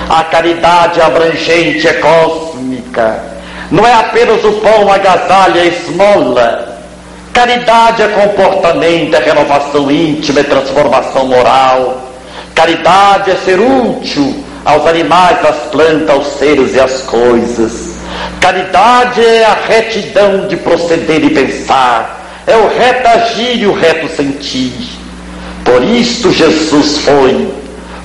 [0.10, 3.30] a caridade abrangente é cósmica
[3.72, 6.80] não é apenas o pão, a agasalho, a esmola.
[7.32, 12.02] Caridade é comportamento, é renovação íntima, é transformação moral.
[12.56, 17.96] Caridade é ser útil aos animais, às plantas, aos seres e às coisas.
[18.42, 22.18] Caridade é a retidão de proceder e pensar.
[22.48, 24.99] É o reto agir e o reto sentir.
[25.70, 27.48] Por isto Jesus foi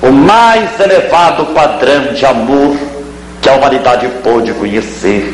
[0.03, 2.77] o mais elevado padrão de amor
[3.41, 5.33] que a humanidade pôde conhecer.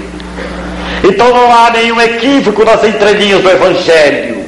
[1.03, 4.45] Então não há nenhum equívoco nas entrelinhas do Evangelho,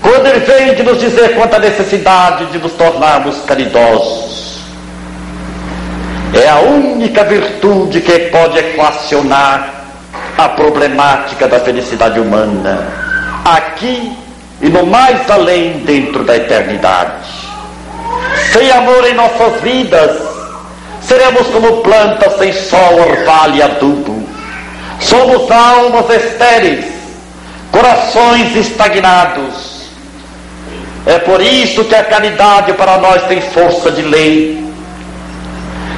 [0.00, 4.60] quando ele vem de nos dizer quanto à necessidade de nos tornarmos caridosos.
[6.32, 9.74] É a única virtude que pode equacionar
[10.38, 12.88] a problemática da felicidade humana,
[13.44, 14.10] aqui
[14.60, 17.24] e no mais além dentro da eternidade.
[18.52, 20.20] Sem amor em nossas vidas,
[21.02, 24.20] seremos como plantas sem sol, orvalho e adubo
[25.00, 26.84] Somos almas estéreis,
[27.72, 29.80] corações estagnados.
[31.06, 34.62] É por isso que a caridade para nós tem força de lei.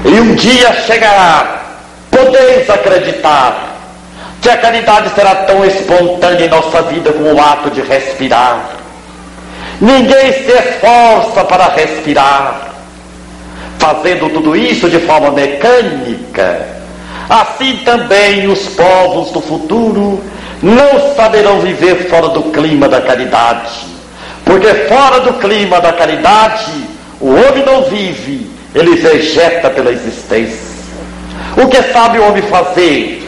[0.05, 1.63] E um dia chegará,
[2.11, 3.72] podeis acreditar,
[4.43, 8.71] que a caridade será tão espontânea em nossa vida como o ato de respirar.
[9.81, 12.73] Ninguém se esforça para respirar,
[13.79, 16.83] fazendo tudo isso de forma mecânica
[17.33, 20.23] Assim também os povos do futuro
[20.63, 23.87] não saberão viver fora do clima da caridade.
[24.45, 26.73] Porque fora do clima da caridade,
[27.21, 30.73] o homem não vive, ele vegeta pela existência.
[31.57, 33.22] O que sabe o homem fazer?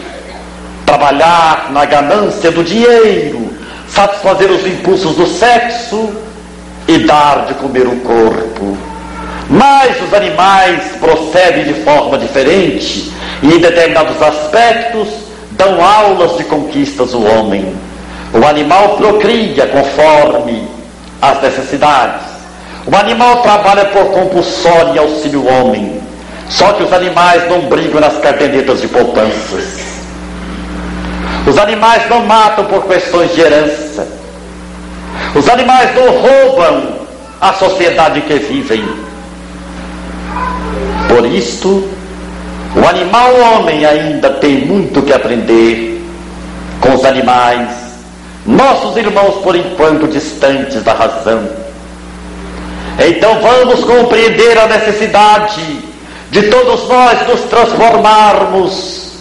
[0.87, 3.51] Trabalhar na ganância do dinheiro,
[3.89, 6.11] satisfazer os impulsos do sexo
[6.87, 8.76] e dar de comer o corpo.
[9.49, 13.12] Mas os animais procedem de forma diferente
[13.43, 15.09] e em determinados aspectos
[15.53, 17.74] dão aulas de conquistas ao homem.
[18.32, 20.68] O animal procria conforme
[21.22, 22.22] as necessidades.
[22.87, 26.03] O animal trabalha por compulsório e auxílio ao homem.
[26.49, 29.94] Só que os animais não brigam nas cadernetas de poupanças.
[31.47, 34.07] Os animais não matam por questões de herança.
[35.35, 36.99] Os animais não roubam
[37.41, 38.85] a sociedade que vivem.
[41.09, 41.89] Por isto,
[42.75, 46.03] o animal homem ainda tem muito que aprender
[46.81, 47.69] com os animais,
[48.45, 51.49] nossos irmãos por enquanto distantes da razão.
[52.99, 55.63] Então vamos compreender a necessidade
[56.31, 59.13] de todos nós nos transformarmos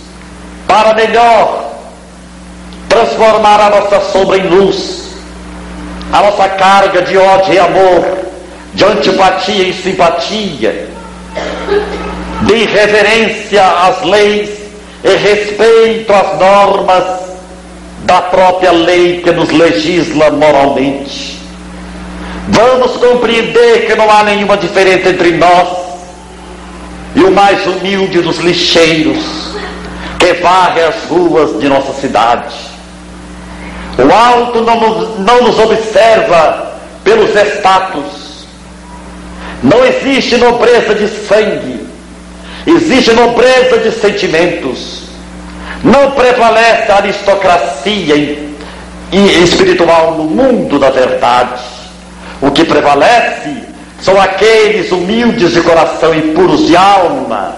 [0.67, 1.62] para melhor,
[2.93, 5.15] transformar a nossa sombra em luz,
[6.11, 8.17] a nossa carga de ódio e amor,
[8.73, 10.89] de antipatia e simpatia
[12.41, 14.49] de reverência às leis
[15.03, 17.03] e respeito às normas
[18.03, 21.39] da própria lei que nos legisla moralmente.
[22.49, 25.67] Vamos compreender que não há nenhuma diferença entre nós
[27.15, 29.53] e o mais humilde dos lixeiros
[30.19, 32.72] que varre as ruas de nossa cidade.
[33.97, 36.73] O alto não nos, não nos observa
[37.03, 38.45] pelos status.
[39.61, 41.83] Não existe nobreza de sangue
[42.65, 45.03] Existe nobreza de sentimentos.
[45.83, 48.37] Não prevalece a aristocracia
[49.11, 51.61] espiritual no mundo da verdade.
[52.41, 53.63] O que prevalece
[54.01, 57.55] são aqueles humildes de coração e puros de alma,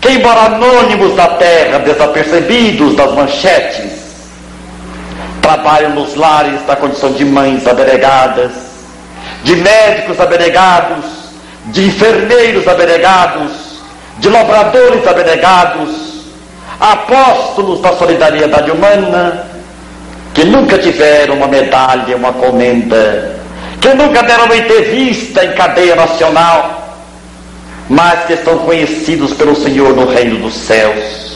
[0.00, 3.89] que, embora anônimos da terra, desapercebidos das manchetes,
[5.40, 8.52] trabalham nos lares da condição de mães abnegadas,
[9.42, 11.04] de médicos abnegados,
[11.66, 13.52] de enfermeiros abnegados,
[14.18, 16.10] de lavradores abnegados,
[16.78, 19.46] apóstolos da solidariedade humana,
[20.34, 23.36] que nunca tiveram uma medalha, uma comenda,
[23.80, 26.98] que nunca deram uma entrevista em cadeia nacional,
[27.88, 31.29] mas que estão conhecidos pelo Senhor no reino dos céus.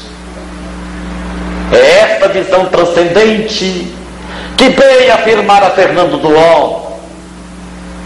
[1.72, 3.94] É esta visão transcendente
[4.56, 6.84] que veio afirmar a Fernando Duó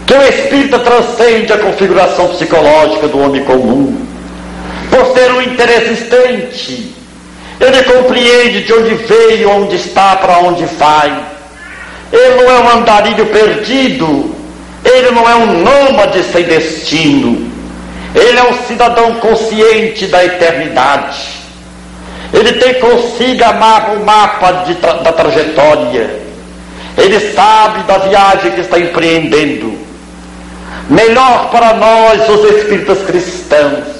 [0.09, 4.07] que o espírito transcende a configuração psicológica do homem comum,
[4.89, 6.95] por ser um interexistente.
[7.59, 11.15] Ele compreende de onde veio, onde está, para onde vai.
[12.11, 14.33] Ele não é um andarilho perdido,
[14.83, 17.51] ele não é um nômade sem destino.
[18.15, 21.38] Ele é um cidadão consciente da eternidade.
[22.33, 26.19] Ele tem consigo o mapa tra da trajetória.
[26.97, 29.77] Ele sabe da viagem que está empreendendo.
[30.89, 33.99] Melhor para nós, os espíritas cristãos,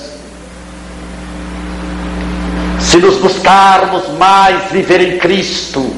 [2.79, 5.93] se nos buscarmos mais viver em Cristo,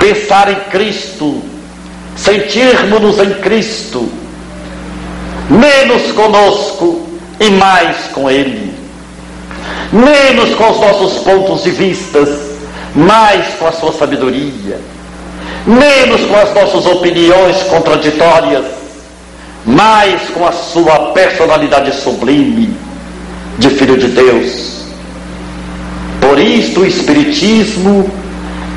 [0.00, 1.42] pensar em Cristo,
[2.16, 4.10] sentirmos-nos em Cristo,
[5.50, 7.06] menos conosco
[7.38, 8.71] e mais com Ele,
[9.92, 12.28] menos com os nossos pontos de vistas,
[12.94, 14.78] mais com a sua sabedoria,
[15.66, 18.64] menos com as nossas opiniões contraditórias,
[19.64, 22.76] mais com a sua personalidade sublime
[23.58, 24.82] de Filho de Deus.
[26.20, 28.10] Por isto o Espiritismo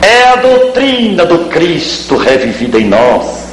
[0.02, 3.46] é a doutrina do Cristo revivida em nós.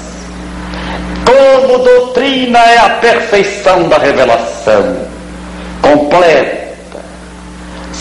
[1.24, 4.96] Como doutrina é a perfeição da revelação,
[5.80, 6.61] completa,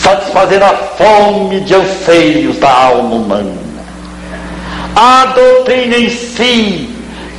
[0.02, 3.62] satisfazendo a fome de anseios da alma humana.
[4.96, 6.90] A doutrina em si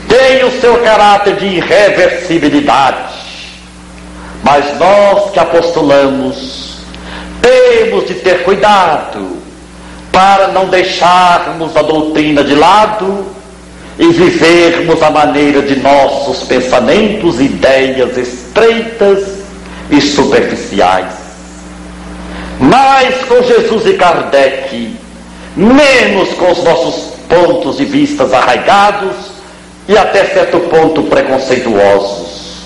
[0.08, 3.14] tem o seu caráter de irreversibilidade,
[4.44, 6.78] mas nós que apostolamos
[7.42, 9.38] temos de ter cuidado
[10.12, 13.26] para não deixarmos a doutrina de lado
[14.00, 19.44] e vivermos a maneira de nossos pensamentos, ideias estreitas
[19.92, 21.23] e superficiais.
[22.60, 24.98] Mais com Jesus e Kardec,
[25.56, 29.16] menos com os nossos pontos de vistas arraigados
[29.88, 32.64] e até certo ponto preconceituosos.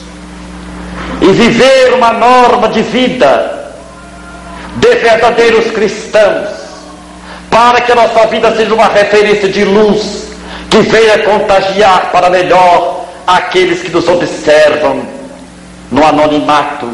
[1.22, 3.74] E viver uma norma de vida
[4.76, 6.50] de verdadeiros cristãos,
[7.50, 10.28] para que a nossa vida seja uma referência de luz
[10.70, 15.02] que venha contagiar para melhor aqueles que nos observam
[15.92, 16.90] no anonimato,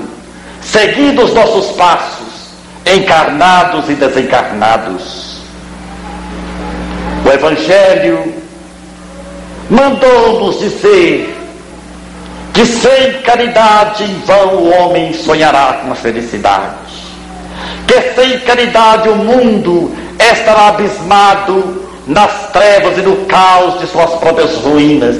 [0.61, 2.22] seguindo os nossos passos,
[2.85, 5.41] encarnados e desencarnados.
[7.25, 8.33] O Evangelho
[9.69, 11.39] mandou-nos dizer
[12.53, 16.75] que sem caridade em vão o homem sonhará com a felicidade,
[17.87, 24.55] que sem caridade o mundo estará abismado nas trevas e no caos de suas próprias
[24.57, 25.15] ruínas,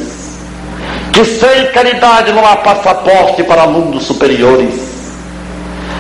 [1.12, 4.93] que sem caridade não há passaporte para mundos superiores,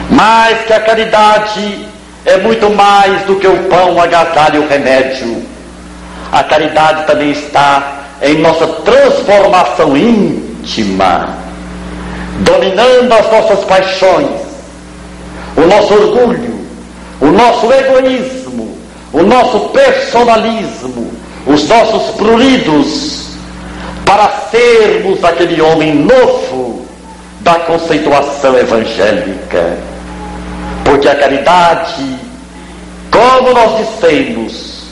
[0.10, 1.88] mas que a caridade
[2.26, 5.44] é muito mais do que o pão, o agasalho e o remédio.
[6.32, 11.38] A caridade também está em nossa transformação íntima,
[12.40, 14.42] dominando as nossas paixões,
[15.58, 16.66] o nosso orgulho,
[17.20, 18.78] o nosso egoísmo,
[19.12, 21.14] o nosso personalismo,
[21.46, 23.28] os nossos pruridos,
[24.06, 26.86] para sermos aquele homem novo
[27.42, 29.93] da conceituação evangélica.
[30.84, 32.18] Porque a caridade,
[33.12, 34.84] como nós dissemos,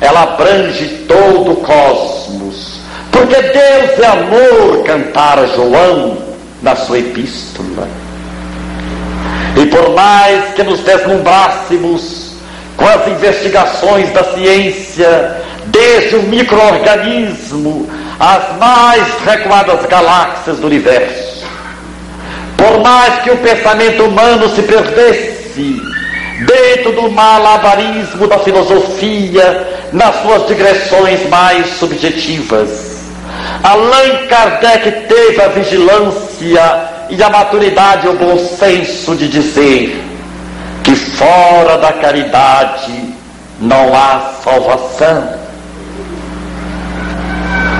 [0.00, 2.80] ela abrange todo o cosmos.
[3.10, 6.18] Porque Deus é amor, cantara João
[6.62, 7.88] na sua epístola.
[9.56, 12.30] E por mais que nos deslumbrássemos
[12.76, 15.36] com as investigações da ciência,
[15.66, 17.88] desde o microorganismo
[18.18, 21.44] às mais recuadas galáxias do universo.
[22.56, 30.46] Por mais que o pensamento humano se perdesse dentro do malabarismo da filosofia, nas suas
[30.46, 32.90] digressões mais subjetivas,
[33.62, 40.02] Allan Kardec teve a vigilância e a maturidade e o bom senso de dizer
[40.82, 43.14] que fora da caridade
[43.60, 45.40] não há salvação.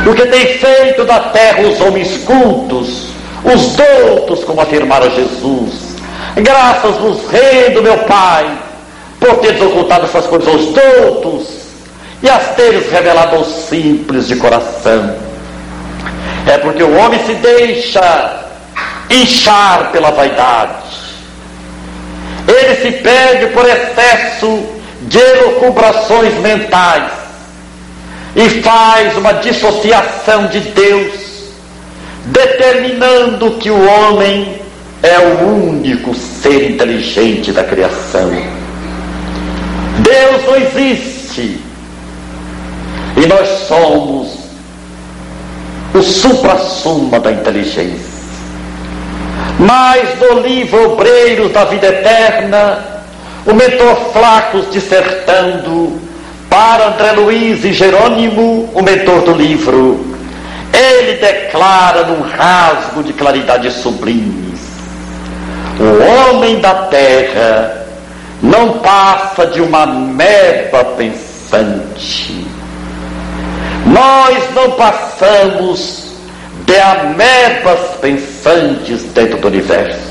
[0.07, 3.09] O que tem feito da terra os homens cultos,
[3.45, 5.90] os doutos, como afirmara Jesus,
[6.37, 6.97] Graças
[7.31, 8.59] rei meu Pai,
[9.19, 11.61] por teres ocultado essas coisas aos doutos
[12.23, 15.17] e as teres revelado aos simples de coração.
[16.47, 18.45] É porque o homem se deixa
[19.11, 20.91] inchar pela vaidade.
[22.47, 24.65] Ele se perde por excesso
[25.03, 27.13] de elucubrações mentais
[28.35, 31.13] e faz uma dissociação de Deus,
[32.27, 34.61] determinando que o homem
[35.03, 38.31] é o único ser inteligente da criação.
[39.99, 41.61] Deus não existe
[43.17, 44.39] e nós somos
[45.95, 48.21] o supra-suma da inteligência.
[49.59, 52.79] Mas no livro Obreiros da Vida Eterna,
[53.47, 56.01] o mentor Flacos dissertando
[56.49, 60.05] para André Luiz e Jerônimo, o mentor do livro,
[60.73, 64.50] ele declara num rasgo de claridade sublimes:
[65.81, 67.87] o homem da terra
[68.43, 72.47] não passa de uma meba pensante.
[73.87, 76.11] Nós não passamos
[76.67, 80.11] de amebas pensantes dentro do universo.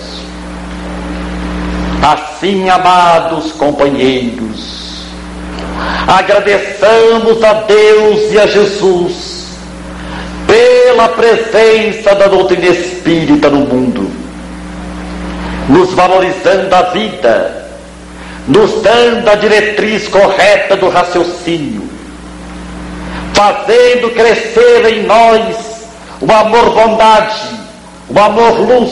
[2.01, 4.79] Assim, amados companheiros,
[6.07, 9.39] Agradeçamos a Deus e a Jesus
[10.47, 14.09] pela presença da doutrina espírita no mundo,
[15.69, 17.67] nos valorizando a vida,
[18.47, 21.87] nos dando a diretriz correta do raciocínio,
[23.35, 25.55] fazendo crescer em nós
[26.19, 27.55] o amor bondade,
[28.09, 28.91] o amor luz,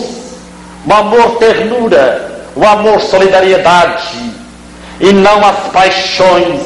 [0.86, 4.32] o amor ternura, o amor solidariedade,
[5.00, 6.62] e não as paixões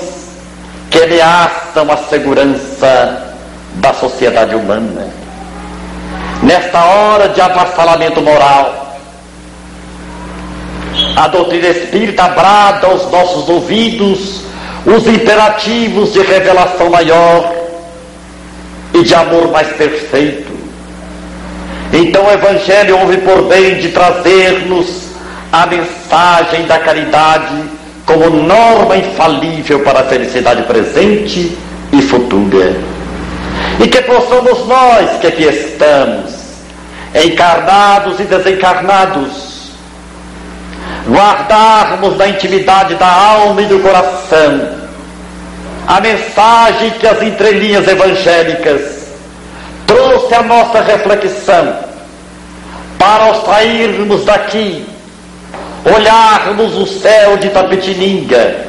[0.89, 3.33] que ameaçam a segurança
[3.75, 5.07] da sociedade humana.
[6.43, 8.80] Nesta hora de avassalamento moral,
[11.15, 14.41] a doutrina espírita brada aos nossos ouvidos
[14.85, 17.53] os imperativos de revelação maior
[18.93, 20.51] e de amor mais perfeito.
[21.93, 25.11] Então o Evangelho houve por bem de trazer-nos
[25.51, 27.63] a mensagem da caridade
[28.05, 31.57] como norma infalível para a felicidade presente
[31.91, 32.75] e futura.
[33.79, 36.31] E que possamos nós que aqui estamos,
[37.13, 39.50] encarnados e desencarnados,
[41.07, 44.81] guardarmos na intimidade da alma e do coração
[45.87, 49.09] a mensagem que as entrelinhas evangélicas
[49.85, 51.75] trouxe à nossa reflexão
[52.97, 54.85] para ao sairmos daqui
[55.83, 58.67] olharmos o céu de Tapetininga,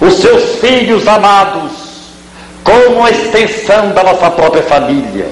[0.00, 1.72] os seus filhos amados,
[2.62, 5.26] como uma extensão da nossa própria família,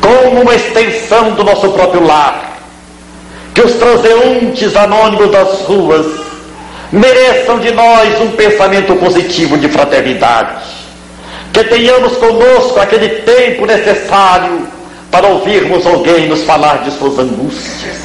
[0.00, 2.57] como uma extensão do nosso próprio lar.
[3.58, 6.06] Que os transeuntes anônimos das ruas
[6.92, 10.62] mereçam de nós um pensamento positivo de fraternidade.
[11.52, 14.68] Que tenhamos conosco aquele tempo necessário
[15.10, 17.98] para ouvirmos alguém nos falar de suas angústias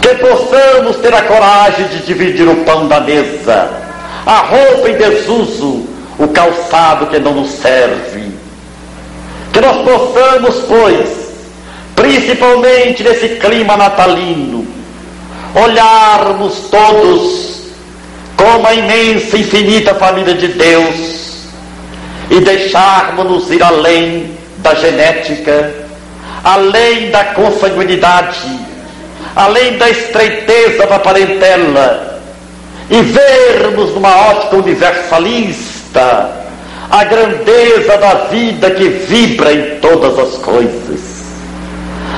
[0.00, 3.70] que possamos ter a coragem de dividir o pão da mesa,
[4.24, 5.84] a roupa em desuso,
[6.18, 8.32] o calçado que não nos serve.
[9.52, 11.20] Que nós possamos, pois,
[11.94, 14.59] principalmente nesse clima natalino,
[15.54, 17.60] olharmos todos
[18.36, 21.44] como a imensa, infinita família de Deus
[22.30, 25.74] e deixarmos-nos ir além da genética,
[26.44, 28.70] além da consanguinidade
[29.34, 32.20] além da estreiteza da parentela,
[32.90, 36.30] e vermos numa ótica universalista
[36.90, 41.00] a grandeza da vida que vibra em todas as coisas.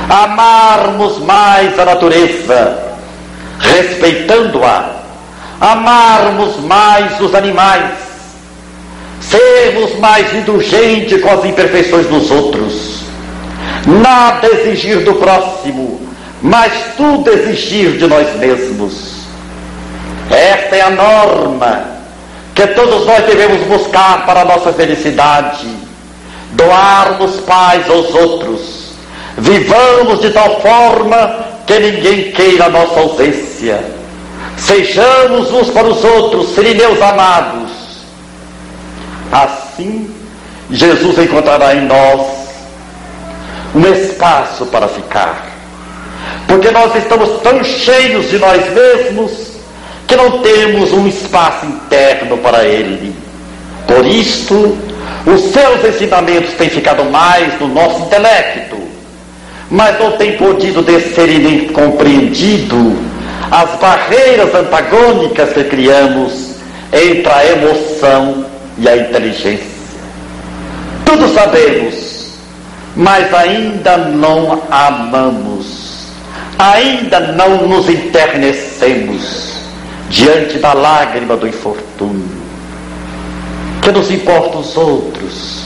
[0.09, 2.92] Amarmos mais a natureza,
[3.59, 5.03] respeitando-a,
[5.61, 7.93] amarmos mais os animais,
[9.21, 13.01] sermos mais indulgentes com as imperfeições dos outros,
[13.87, 16.01] nada exigir do próximo,
[16.43, 19.13] mas tudo exigir de nós mesmos.
[20.31, 21.85] Esta é a norma
[22.55, 25.67] que todos nós devemos buscar para a nossa felicidade.
[26.53, 28.93] Doarmos paz aos outros.
[29.39, 33.85] Vivamos de tal forma que ninguém queira a nossa ausência.
[34.57, 37.71] Sejamos uns para os outros, meus amados.
[39.31, 40.15] Assim,
[40.71, 42.27] Jesus encontrará em nós
[43.75, 45.53] um espaço para ficar
[46.47, 49.53] porque nós estamos tão cheios de nós mesmos
[50.07, 53.15] que não temos um espaço interno para Ele.
[53.87, 54.77] Por isto,
[55.27, 58.77] os seus ensinamentos têm ficado mais no nosso intelecto,
[59.73, 62.95] mas não têm podido descer e nem compreendido
[63.51, 66.57] as barreiras antagônicas que criamos
[66.93, 68.45] entre a emoção
[68.77, 69.65] e a inteligência.
[71.07, 72.35] Tudo sabemos,
[72.95, 76.09] mas ainda não amamos,
[76.59, 79.55] ainda não nos internecemos
[80.11, 82.43] diante da lágrima do infortúnio.
[83.81, 85.65] Que nos importa os outros?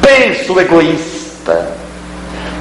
[0.00, 1.83] Penso egoísta.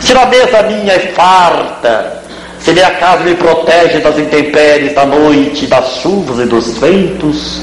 [0.03, 2.21] Se na mesa minha é farta,
[2.59, 7.61] se minha casa me protege das intempéries da noite, das chuvas e dos ventos,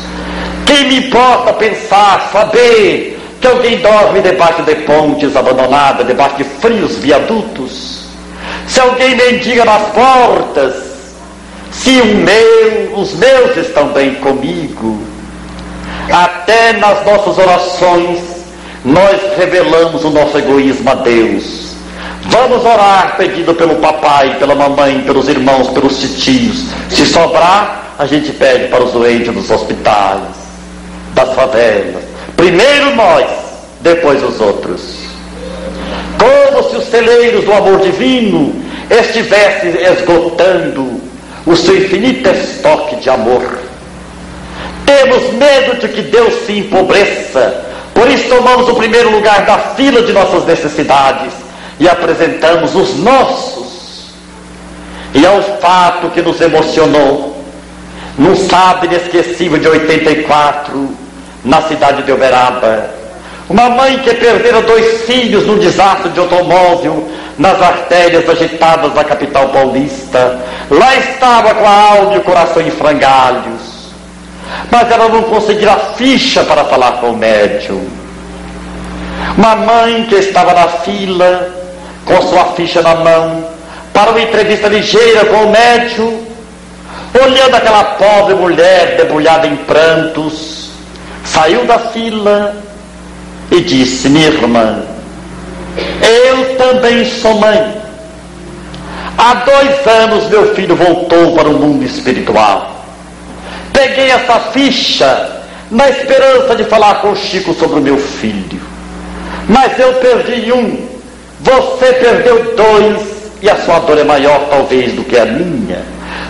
[0.64, 6.96] quem me importa pensar, saber que alguém dorme debaixo de pontes abandonadas, debaixo de frios
[6.96, 8.04] viadutos?
[8.66, 10.74] Se alguém mendiga nas portas,
[11.70, 15.04] se o meu, os meus estão bem comigo,
[16.10, 18.18] até nas nossas orações
[18.82, 21.69] nós revelamos o nosso egoísmo a Deus.
[22.26, 26.64] Vamos orar pedindo pelo papai, pela mamãe, pelos irmãos, pelos titios.
[26.88, 30.20] Se sobrar, a gente pede para os doentes dos hospitais,
[31.14, 32.04] das favelas.
[32.36, 33.26] Primeiro nós,
[33.80, 35.00] depois os outros.
[36.18, 38.54] Como se os celeiros do amor divino
[38.90, 41.00] estivessem esgotando
[41.46, 43.58] o seu infinito estoque de amor.
[44.84, 47.64] Temos medo de que Deus se empobreça,
[47.94, 51.32] por isso tomamos o primeiro lugar da fila de nossas necessidades
[51.80, 54.10] e apresentamos os nossos.
[55.14, 57.42] E é o fato que nos emocionou,
[58.18, 60.90] num sábado inesquecível de 84,
[61.42, 62.90] na cidade de Uberaba.
[63.48, 69.48] Uma mãe que perdera dois filhos num desastre de automóvel nas artérias agitadas da capital
[69.48, 70.38] paulista.
[70.70, 73.80] Lá estava com a alma e o coração em frangalhos.
[74.70, 77.88] Mas ela não conseguia ficha para falar com o médium.
[79.36, 81.59] Uma mãe que estava na fila,
[82.10, 83.44] com sua ficha na mão,
[83.92, 86.22] para uma entrevista ligeira com o médico,
[87.22, 90.70] olhando aquela pobre mulher debulhada em prantos,
[91.24, 92.56] saiu da fila
[93.50, 94.82] e disse: Minha irmã,
[96.02, 97.80] eu também sou mãe.
[99.16, 102.84] Há dois anos meu filho voltou para o mundo espiritual.
[103.72, 108.60] Peguei essa ficha na esperança de falar com o Chico sobre o meu filho.
[109.48, 110.89] Mas eu perdi um
[111.42, 115.82] você perdeu dois e a sua dor é maior, talvez, do que a minha.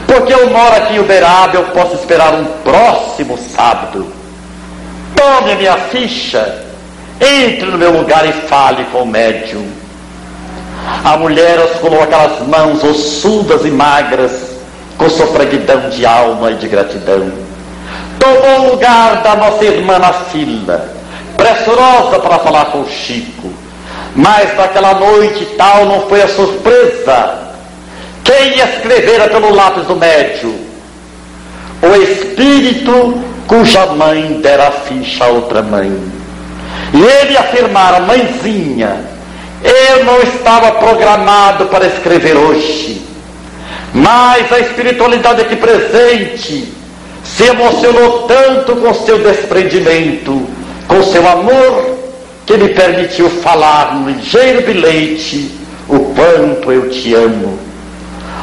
[0.07, 4.07] Porque eu moro aqui em Uberaba, eu posso esperar um próximo sábado.
[5.17, 6.65] Tome a minha ficha,
[7.21, 9.67] entre no meu lugar e fale com o médium.
[11.05, 14.51] A mulher osculou aquelas mãos ossudas e magras,
[14.97, 17.31] com sofreguidão de alma e de gratidão.
[18.19, 20.89] Tomou o lugar da nossa irmã na fila,
[21.37, 23.53] pressurosa para falar com o Chico.
[24.15, 27.39] Mas naquela noite tal não foi a surpresa.
[28.25, 30.55] Quem escrevera pelo lápis do médio?
[31.83, 35.91] O espírito cuja mãe dera ficha a outra mãe.
[36.93, 39.01] E ele afirmara, mãezinha,
[39.63, 43.03] eu não estava programado para escrever hoje.
[43.93, 46.73] Mas a espiritualidade aqui presente
[47.25, 50.47] se emocionou tanto com seu desprendimento,
[50.87, 51.99] com seu amor,
[52.51, 55.53] que me permitiu falar no ligeiro bilhete
[55.89, 57.57] o quanto eu te amo.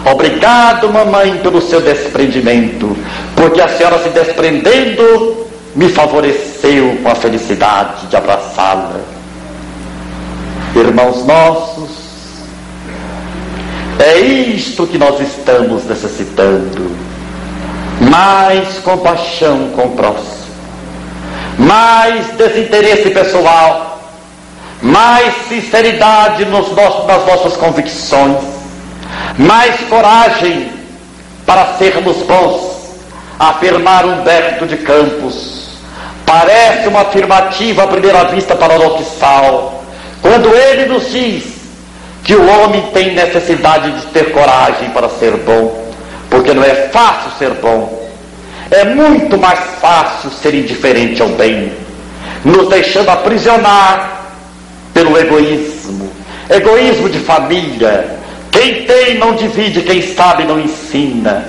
[0.09, 2.95] Obrigado, mamãe, pelo seu desprendimento,
[3.35, 5.45] porque a senhora se desprendendo
[5.75, 9.01] me favoreceu com a felicidade de abraçá-la.
[10.73, 11.89] Irmãos nossos,
[13.99, 16.95] é isto que nós estamos necessitando:
[18.09, 20.47] mais compaixão com o próximo,
[21.57, 23.96] mais desinteresse pessoal
[24.87, 28.37] mais sinceridade nos nas nossas convicções,
[29.37, 30.71] mais coragem
[31.45, 32.77] para sermos bons.
[33.37, 35.71] Afirmar Humberto de Campos
[36.25, 39.83] parece uma afirmativa à primeira vista paradoxal,
[40.21, 41.43] quando ele nos diz
[42.23, 45.91] que o homem tem necessidade de ter coragem para ser bom,
[46.29, 48.07] porque não é fácil ser bom.
[48.71, 51.73] É muito mais fácil ser indiferente ao bem,
[52.43, 54.16] nos deixando aprisionar
[54.97, 56.09] pelo egoísmo.
[56.49, 58.17] Egoísmo de família.
[58.51, 61.45] Quem tem não divide, quem sabe não ensina.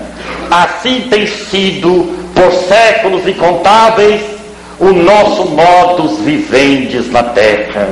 [0.50, 4.20] Assim tem sido, por séculos incontáveis,
[4.78, 7.88] o nosso modus vivendes na terra.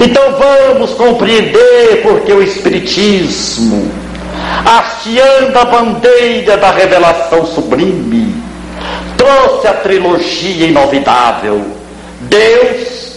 [0.00, 3.88] Então vamos compreender porque o Espiritismo,
[4.66, 8.34] hasteando a bandeira da revelação sublime,
[9.16, 11.64] trouxe a trilogia inovidável.
[12.22, 13.07] Deus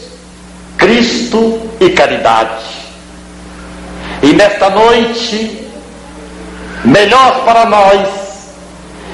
[0.82, 2.66] Cristo e caridade.
[4.24, 5.70] E nesta noite,
[6.84, 8.10] melhor para nós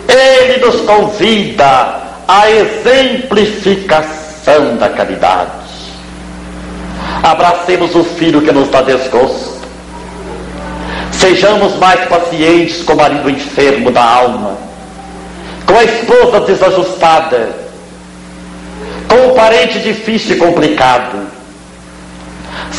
[0.08, 5.52] Ele nos convida à exemplificação da caridade.
[7.22, 9.58] Abracemos o filho que nos dá desgosto.
[11.12, 14.56] Sejamos mais pacientes com o marido enfermo da alma,
[15.66, 17.50] com a esposa desajustada,
[19.10, 21.36] com o parente difícil e complicado.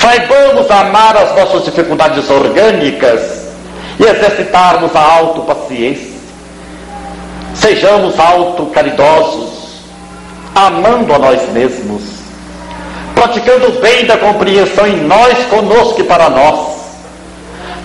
[0.01, 3.49] Saibamos amar as nossas dificuldades orgânicas
[3.99, 6.19] e exercitarmos a autopaciência.
[7.55, 9.83] Sejamos autocaridosos,
[10.55, 12.03] amando a nós mesmos,
[13.15, 16.79] praticando o bem da compreensão em nós, conosco e para nós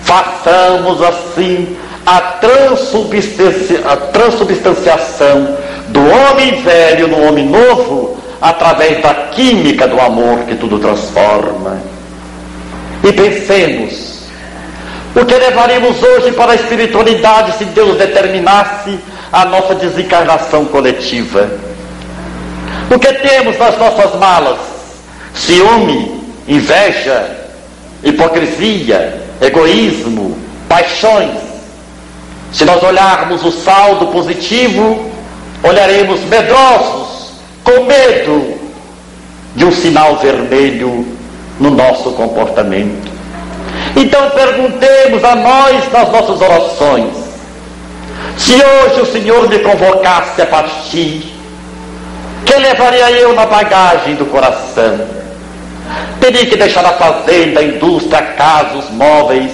[0.04, 5.56] Façamos assim a, a transubstanciação
[5.88, 11.93] do homem velho no homem novo através da química do amor que tudo transforma.
[13.04, 14.20] E pensemos,
[15.14, 18.98] o que levaríamos hoje para a espiritualidade se Deus determinasse
[19.30, 21.50] a nossa desencarnação coletiva?
[22.90, 24.58] O que temos nas nossas malas?
[25.34, 27.44] Ciúme, inveja,
[28.02, 31.42] hipocrisia, egoísmo, paixões.
[32.54, 35.10] Se nós olharmos o saldo positivo,
[35.62, 37.32] olharemos medrosos,
[37.62, 38.58] com medo
[39.54, 41.13] de um sinal vermelho
[41.58, 43.12] no nosso comportamento.
[43.96, 47.14] Então perguntemos a nós nas nossas orações:
[48.36, 51.34] se hoje o Senhor me convocasse a partir,
[52.44, 55.24] que levaria eu na bagagem do coração?
[56.20, 59.50] Teria que deixar a fazenda, a indústria, a casa, os móveis,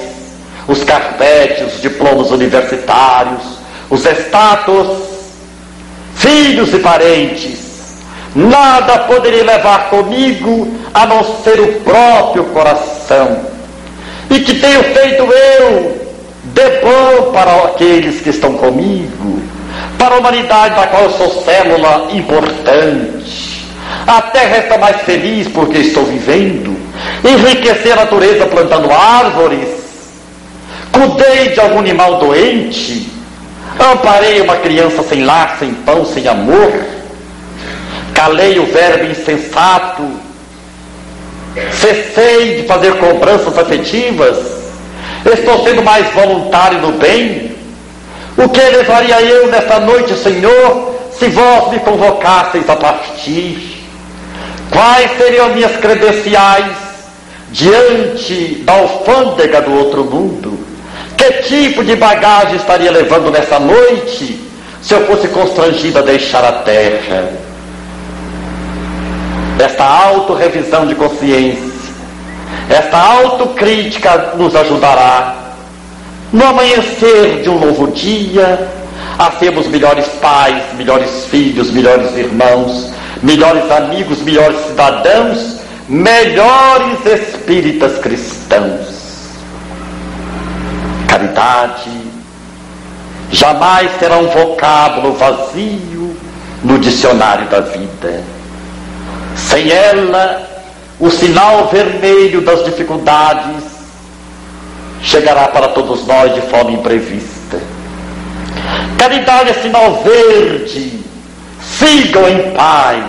[0.68, 3.42] os carpetes, os diplomas universitários,
[3.90, 4.88] os status,
[6.14, 7.69] filhos e parentes.
[8.34, 13.40] Nada poderia levar comigo a não ser o próprio coração.
[14.30, 16.00] E que tenho feito eu
[16.44, 19.42] de bom para aqueles que estão comigo,
[19.98, 23.50] para a humanidade da qual eu sou célula importante
[24.06, 26.76] a terra está mais feliz porque estou vivendo.
[27.24, 29.68] Enriquecer a natureza plantando árvores.
[30.92, 33.10] Cuidei de algum animal doente.
[33.78, 36.72] Amparei uma criança sem lar, sem pão, sem amor.
[38.20, 40.06] Calei o verbo insensato.
[41.72, 44.36] Cessei de fazer cobranças afetivas.
[45.24, 47.56] Estou sendo mais voluntário no bem.
[48.36, 53.86] O que levaria eu nesta noite, Senhor, se vós me convocasseis a partir?
[54.70, 56.76] Quais seriam minhas credenciais
[57.50, 60.60] diante da alfândega do outro mundo?
[61.16, 64.38] Que tipo de bagagem estaria levando nessa noite
[64.82, 67.49] se eu fosse constrangido a deixar a terra?
[69.60, 71.70] Esta autorrevisão de consciência,
[72.70, 75.34] esta autocrítica nos ajudará
[76.32, 78.68] no amanhecer de um novo dia
[79.18, 82.90] a sermos melhores pais, melhores filhos, melhores irmãos,
[83.22, 88.88] melhores amigos, melhores cidadãos, melhores espíritas cristãos.
[91.06, 91.90] Caridade
[93.30, 96.16] jamais será um vocábulo vazio
[96.64, 98.39] no dicionário da vida.
[99.48, 100.48] Sem ela,
[100.98, 103.64] o sinal vermelho das dificuldades
[105.02, 107.58] chegará para todos nós de forma imprevista.
[108.98, 111.00] Caridade é sinal verde
[111.80, 113.04] sigam em paz.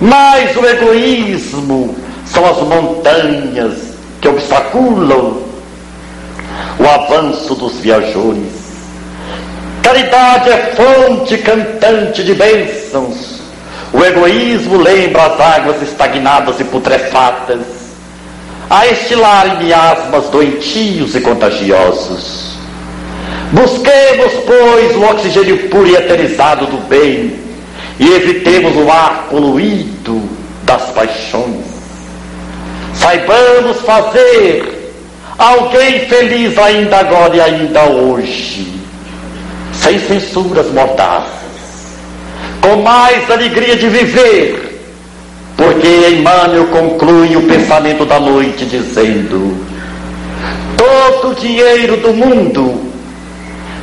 [0.00, 5.42] Mas o egoísmo são as montanhas que obstaculam
[6.78, 8.62] o avanço dos viajores.
[9.82, 13.41] Caridade é fonte cantante de bênçãos.
[13.92, 17.60] O egoísmo lembra as águas estagnadas e putrefatas,
[18.70, 22.56] a estilarem miasmas doentios e contagiosos.
[23.52, 27.38] Busquemos, pois, o oxigênio puro e eterizado do bem
[28.00, 30.22] e evitemos o ar poluído
[30.64, 31.66] das paixões.
[32.94, 34.94] Saibamos fazer
[35.38, 38.72] alguém feliz ainda agora e ainda hoje,
[39.74, 41.41] sem censuras mordazes,
[42.62, 44.80] com mais alegria de viver,
[45.56, 49.56] porque Emmanuel conclui o pensamento da noite dizendo:
[50.76, 52.80] todo o dinheiro do mundo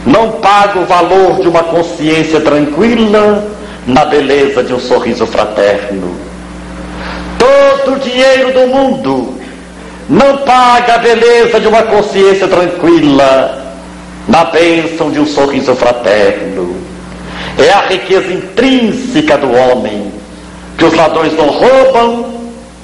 [0.06, 3.46] não paga o valor de uma consciência tranquila
[3.86, 6.16] na beleza de um sorriso fraterno.
[7.38, 9.36] Todo o dinheiro do mundo
[10.10, 13.76] não paga a beleza de uma consciência tranquila
[14.28, 16.89] na bênção de um sorriso fraterno.
[17.60, 20.12] É a riqueza intrínseca do homem
[20.78, 22.34] que os ladrões não roubam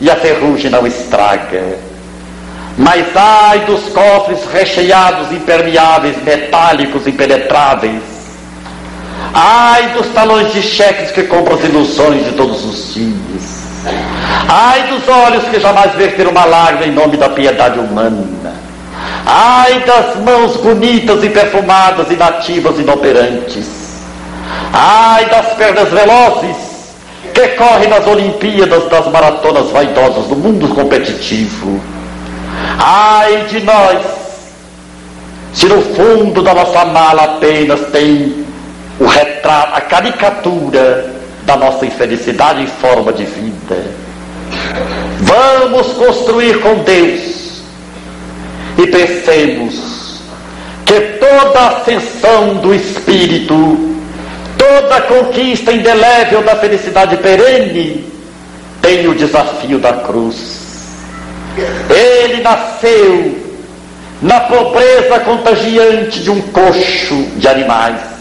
[0.02, 1.64] e a ferrugem não estraga.
[2.78, 8.02] Mas ai dos cofres recheados, impermeáveis, metálicos, impenetráveis,
[9.34, 13.66] Ai dos talões de cheques que compram as ilusões de todos os dias.
[14.48, 18.54] Ai dos olhos que jamais verteram uma lágrima em nome da piedade humana.
[19.26, 23.85] Ai das mãos bonitas e perfumadas, inativas inoperantes.
[24.74, 26.56] Ai das pernas velozes
[27.34, 31.82] que correm nas Olimpíadas das maratonas vaidosas do mundo competitivo.
[32.80, 34.02] Ai de nós,
[35.54, 38.46] se no fundo da nossa mala apenas tem
[39.00, 43.86] o retrato, a caricatura da nossa infelicidade em forma de vida.
[45.20, 47.62] Vamos construir com Deus
[48.78, 50.20] e pensemos
[50.86, 53.95] que toda ascensão do Espírito,
[54.66, 58.12] toda conquista indelével da felicidade perene,
[58.82, 60.64] tem o desafio da cruz.
[61.90, 63.46] Ele nasceu
[64.22, 68.16] na pobreza contagiante de um coxo de animais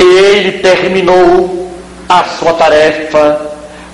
[0.00, 1.70] ele terminou
[2.08, 3.40] a sua tarefa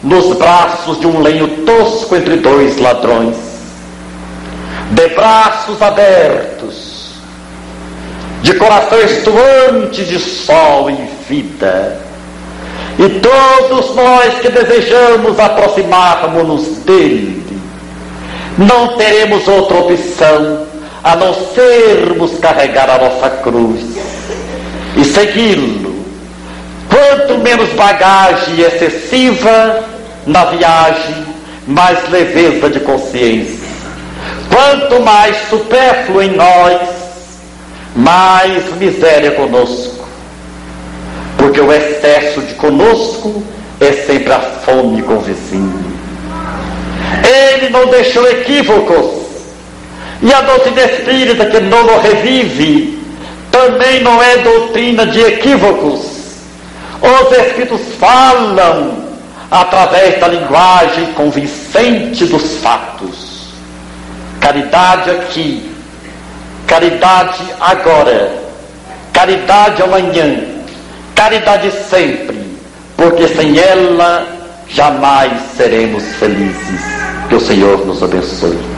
[0.02, 3.36] nos braços de um lenho tosco entre dois ladrões.
[4.90, 6.93] De braços abertos,
[8.44, 11.98] de coração estuante de sol e vida.
[12.98, 17.42] E todos nós que desejamos aproximar-nos dele,
[18.56, 20.66] não teremos outra opção
[21.02, 23.80] a não sermos carregar a nossa cruz
[24.96, 25.94] e segui-lo
[26.94, 29.84] Quanto menos bagagem excessiva
[30.24, 31.26] na viagem,
[31.66, 33.68] mais leveza de consciência.
[34.48, 36.80] Quanto mais supérfluo em nós,
[37.94, 40.04] mais miséria conosco.
[41.36, 43.42] Porque o excesso de conosco
[43.80, 45.92] é sempre a fome com o vizinho.
[47.22, 49.24] Ele não deixou equívocos.
[50.22, 53.02] E a doutrina espírita que não o revive
[53.50, 56.14] também não é doutrina de equívocos
[57.04, 59.04] os Espíritos falam
[59.50, 63.48] através da linguagem convincente dos fatos.
[64.40, 65.70] Caridade aqui,
[66.66, 68.32] caridade agora,
[69.12, 70.44] caridade amanhã,
[71.14, 72.58] caridade sempre,
[72.96, 74.26] porque sem ela
[74.68, 76.80] jamais seremos felizes.
[77.28, 78.74] Que o Senhor nos abençoe.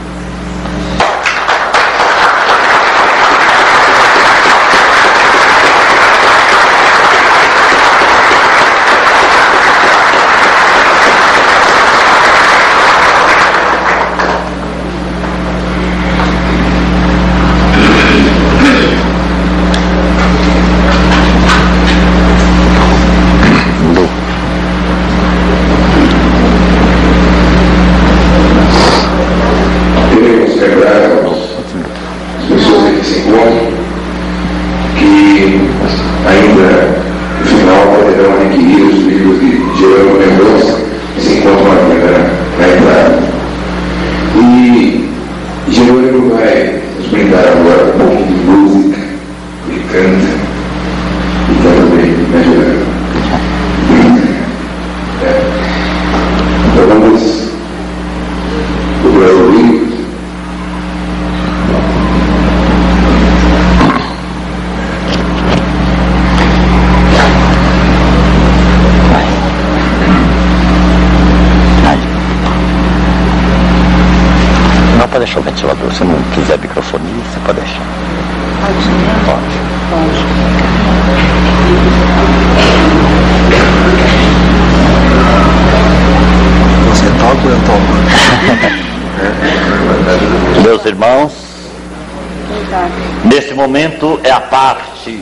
[93.67, 95.21] momento é a parte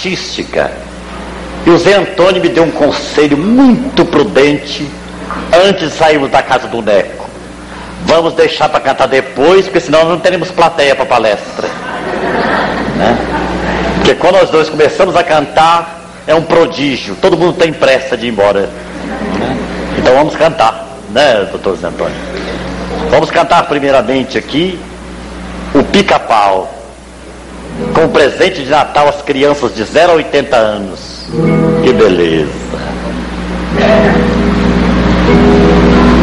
[0.00, 0.72] artística.
[1.66, 4.88] E o Zé Antônio me deu um conselho muito prudente
[5.68, 7.28] antes de sairmos da casa do Neco.
[8.06, 11.68] Vamos deixar para cantar depois, porque senão não teremos plateia para palestra.
[12.96, 13.18] Né?
[13.96, 17.14] Porque quando nós dois começamos a cantar, é um prodígio.
[17.20, 18.60] Todo mundo tem pressa de ir embora.
[19.38, 19.56] Né?
[19.98, 22.16] Então vamos cantar, né, doutor Zé Antônio?
[23.10, 24.80] Vamos cantar primeiramente aqui
[25.74, 26.80] o pica-pau
[27.94, 30.98] com presente de Natal às crianças de 0 a 80 anos.
[31.84, 32.50] Que beleza!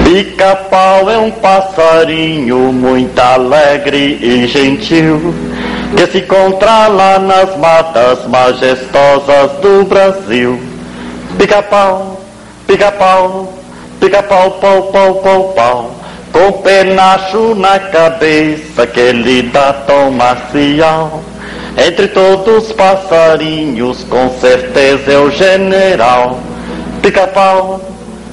[0.03, 5.34] Pica-pau é um passarinho muito alegre e gentil
[5.95, 10.60] que se encontra lá nas matas majestosas do Brasil.
[11.38, 12.20] Pica-pau,
[12.68, 13.53] pica-pau,
[14.01, 15.95] pica-pau, pau, pau, pau, pau,
[16.34, 21.24] com penacho na cabeça que lhe dá tom marcial.
[21.78, 26.39] Entre todos os passarinhos, com certeza é o general.
[27.03, 27.80] Pica-pau,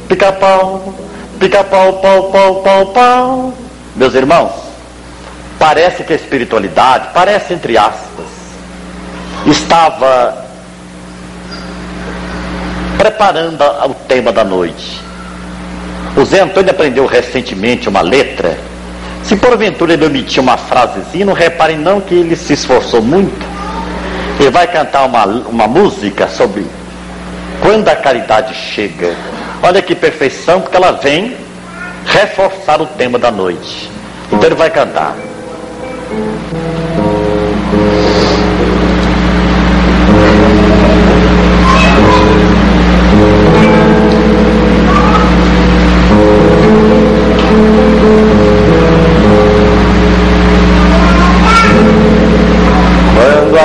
[0.08, 0.94] pica-pau,
[1.38, 3.54] pica-pau, pau, pau, pau, pau.
[3.94, 4.50] Meus irmãos,
[5.58, 8.24] parece que a espiritualidade, parece entre aspas,
[9.46, 10.42] estava
[12.96, 15.02] preparando o tema da noite.
[16.16, 18.56] O Zé Antônio aprendeu recentemente uma letra
[19.24, 23.44] se porventura ele omitir uma frasezinha, não reparem não que ele se esforçou muito.
[24.38, 26.66] Ele vai cantar uma, uma música sobre
[27.60, 29.14] quando a caridade chega.
[29.62, 31.36] Olha que perfeição, porque ela vem
[32.04, 33.90] reforçar o tema da noite.
[34.26, 35.16] Então ele vai cantar.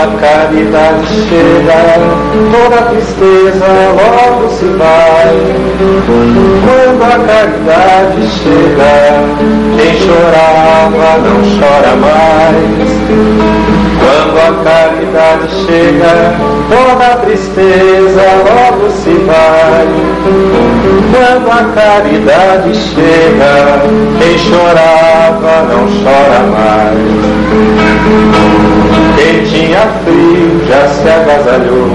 [0.07, 1.81] Caridade chega,
[2.51, 5.35] toda tristeza logo se vai.
[6.63, 8.93] Quando a caridade chega,
[9.77, 12.89] quem chorava não chora mais.
[13.99, 16.13] Quando a caridade chega,
[16.69, 19.87] toda tristeza logo se vai.
[21.11, 23.53] Quando a caridade chega,
[24.19, 27.19] quem chorava não chora mais.
[29.19, 31.89] Quem tinha frio já se agasalhou,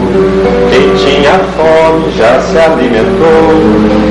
[0.70, 3.48] quem tinha fome já se alimentou,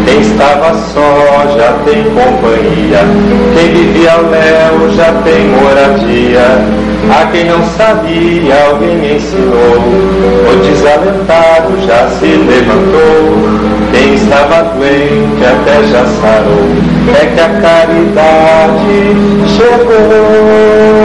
[0.03, 3.05] quem estava só já tem companhia,
[3.53, 6.57] quem vivia léu já tem moradia.
[7.11, 9.77] A quem não sabia, alguém ensinou,
[10.49, 13.47] o desalentado já se levantou,
[13.91, 16.65] quem estava doente até já sarou,
[17.21, 18.95] é que a caridade
[19.55, 21.03] chegou.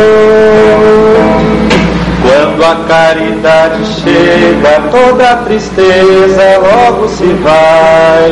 [2.28, 8.30] Quando a caridade chega, toda tristeza logo se vai.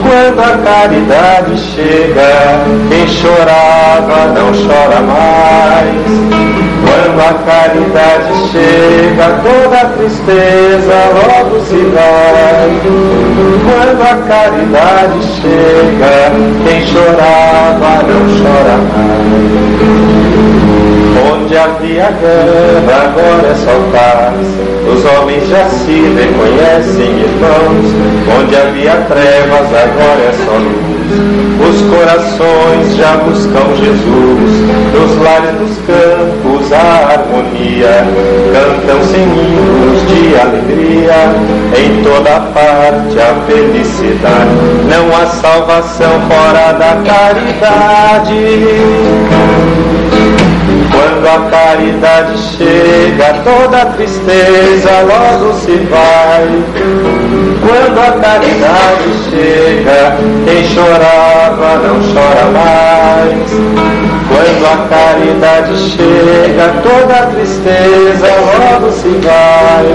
[0.00, 6.40] Quando a caridade chega, quem chorava não chora mais.
[6.80, 12.70] Quando a caridade chega, toda tristeza logo se vai.
[13.66, 16.32] Quando a caridade chega,
[16.64, 20.89] quem chorava não chora mais.
[21.32, 24.70] Onde havia guerra, agora é só paz.
[24.86, 27.86] Os homens já se reconhecem irmãos.
[28.38, 31.00] Onde havia trevas, agora é só luz.
[31.60, 34.52] Os corações já buscam Jesus.
[34.94, 38.06] Nos lares dos campos a harmonia.
[38.52, 41.34] Cantam sem hinos de alegria.
[41.76, 44.50] Em toda parte a felicidade.
[44.88, 48.40] Não há salvação fora da caridade.
[51.00, 56.46] Quando a caridade chega, toda tristeza logo se vai.
[57.62, 63.50] Quando a caridade chega, quem chorava não chora mais.
[64.28, 68.28] Quando a caridade chega, toda tristeza
[68.60, 69.86] logo se vai.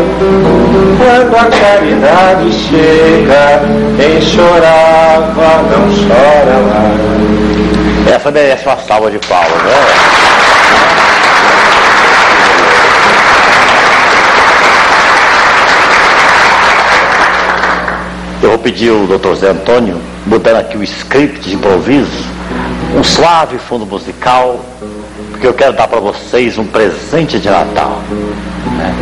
[0.97, 3.61] Quando a caridade chega,
[3.95, 8.11] quem chorava não chora mais.
[8.15, 10.54] Essa merece uma salva de palmas, né?
[18.45, 22.23] Eu vou pedir ao doutor Zé Antônio, mudando aqui o script de improviso,
[22.95, 24.63] um suave fundo musical,
[25.31, 28.03] porque eu quero dar para vocês um presente de Natal.
[28.77, 28.95] Né?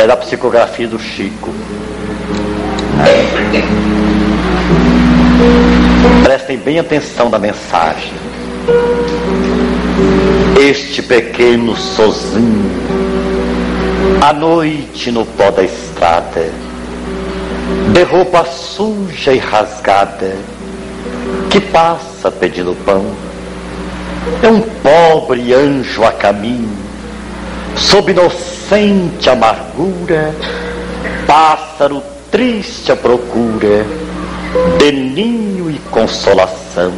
[0.00, 1.50] É da psicografia do Chico.
[2.96, 3.64] Né?
[6.22, 8.12] Prestem bem atenção na mensagem.
[10.60, 12.70] Este pequeno sozinho,
[14.20, 16.67] à noite no pó da estrada,
[17.92, 20.36] de roupa suja e rasgada,
[21.50, 23.04] que passa pedindo pão.
[24.42, 26.78] É um pobre anjo a caminho,
[27.74, 30.34] sob inocente amargura,
[31.26, 33.84] pássaro triste à procura
[34.78, 36.92] de ninho e consolação.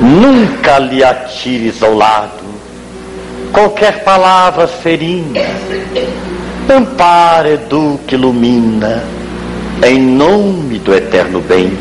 [0.00, 2.44] Nunca lhe atires ao lado
[3.52, 5.40] qualquer palavra ferina,
[6.68, 9.02] ampara, eduque, ilumina
[9.82, 11.76] em nome do eterno bem,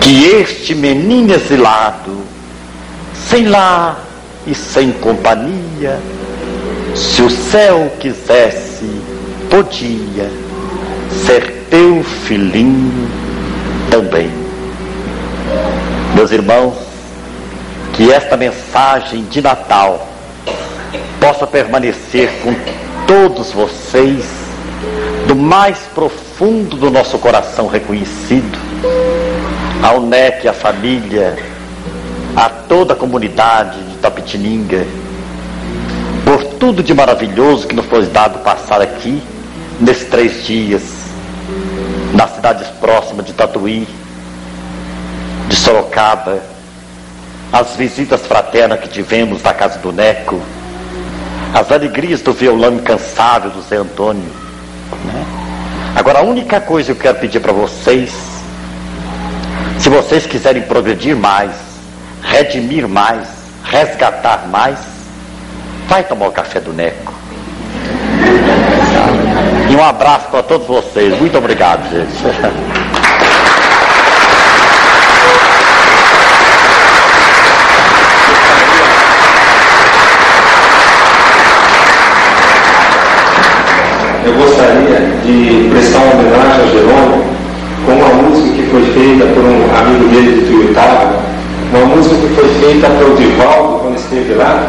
[0.00, 2.22] que este menino exilado,
[3.28, 4.04] sem lar
[4.46, 5.98] e sem companhia,
[6.94, 8.90] se o céu quisesse,
[9.48, 10.30] podia
[11.26, 13.08] ser teu filhinho
[13.90, 14.30] também.
[16.14, 16.74] Meus irmãos,
[17.92, 20.08] que esta mensagem de Natal
[21.20, 22.54] possa permanecer com
[23.06, 24.39] todos vocês
[25.40, 28.58] mais profundo do nosso coração reconhecido,
[29.82, 31.38] ao NEC, a família,
[32.36, 34.86] a toda a comunidade de Tapitininga,
[36.24, 39.22] por tudo de maravilhoso que nos foi dado passar aqui
[39.80, 40.82] nesses três dias,
[42.12, 43.88] nas cidades próximas de Tatuí,
[45.48, 46.38] de Sorocaba,
[47.50, 50.38] as visitas fraternas que tivemos na casa do Neco,
[51.54, 54.39] as alegrias do violão incansável do Zé Antônio.
[56.00, 58.10] Agora, a única coisa que eu quero pedir para vocês,
[59.78, 61.52] se vocês quiserem progredir mais,
[62.22, 63.28] redimir mais,
[63.62, 64.78] resgatar mais,
[65.86, 67.12] vai tomar o café do Neco.
[69.70, 71.20] E um abraço para todos vocês.
[71.20, 72.79] Muito obrigado, gente.
[84.30, 87.24] Eu gostaria de prestar uma homenagem ao Jerônimo
[87.84, 91.20] com uma música que foi feita por um amigo dele de Tuiutaba,
[91.72, 94.68] uma música que foi feita pelo Divaldo quando esteve lá,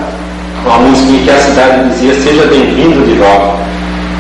[0.66, 3.62] uma música em que a cidade dizia seja bem-vindo volta.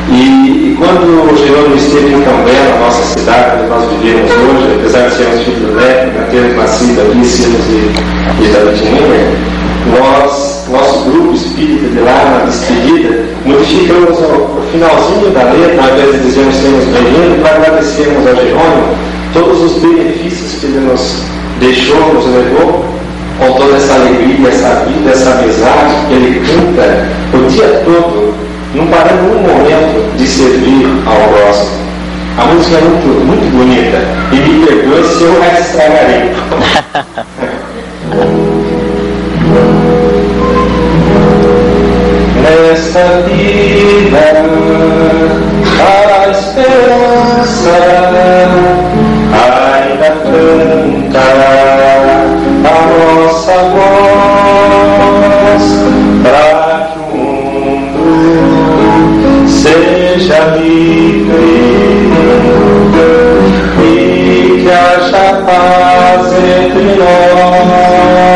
[0.09, 4.75] E, e, quando o Jerônimo esteve em Cambé, na nossa cidade, onde nós vivemos hoje,
[4.79, 9.31] apesar de sermos filhos do né, termos nascido ali, sermos de, de Tabitininha,
[9.97, 16.11] nós, nosso grupo espírita de lá, na despedida, modificamos o, finalzinho da letra, ao invés
[16.13, 18.95] de dizermos sermos bem-vindos, para agradecermos a Jerônimo
[19.33, 21.23] todos os benefícios que ele nos
[21.59, 22.85] deixou, nos levou,
[23.39, 28.33] com toda essa alegria, essa vida, essa amizade que ele canta o dia todo,
[28.75, 31.81] não parando um momento de servir ao próximo.
[32.37, 33.97] A música é muito, muito bonita
[34.31, 36.31] e me perdoe se eu a estragarei.
[42.41, 44.27] Nesta vida
[45.79, 47.77] a esperança
[49.31, 51.27] ainda canta
[52.65, 54.85] a nossa voz
[56.23, 56.47] para
[56.87, 57.17] que o
[57.53, 58.09] mundo
[59.47, 61.51] seja livre
[63.83, 63.85] e
[64.63, 68.30] que haja paz entre nós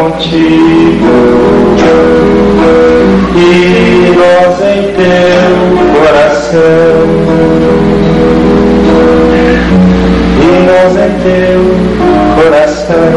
[0.00, 1.06] contigo
[3.36, 5.52] e nós em teu
[5.94, 6.60] coração.
[10.42, 11.60] E nós em teu
[12.42, 13.12] coração.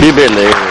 [0.00, 0.65] Que beleza.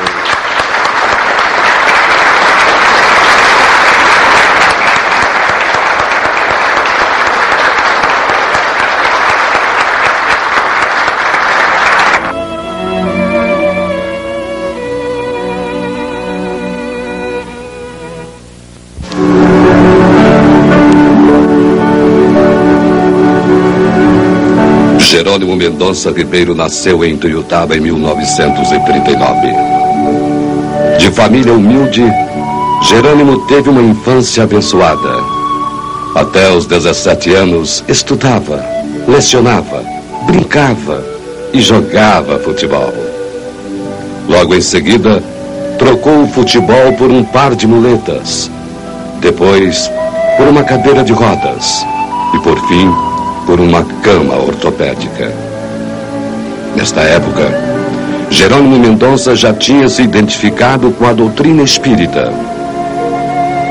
[25.66, 29.48] Mendonça Ribeiro nasceu em Tuiutaba em 1939.
[31.00, 32.04] De família humilde,
[32.84, 35.24] Jerônimo teve uma infância abençoada.
[36.14, 38.64] Até os 17 anos, estudava,
[39.08, 39.84] lecionava,
[40.28, 41.04] brincava
[41.52, 42.94] e jogava futebol.
[44.30, 45.24] Logo em seguida,
[45.80, 48.52] trocou o futebol por um par de muletas.
[49.20, 49.92] Depois,
[50.38, 51.84] por uma cadeira de rodas.
[52.36, 52.94] E por fim,
[53.48, 55.55] por uma cama ortopédica.
[56.86, 57.42] Nesta época,
[58.30, 62.32] Jerônimo Mendonça já tinha se identificado com a doutrina espírita.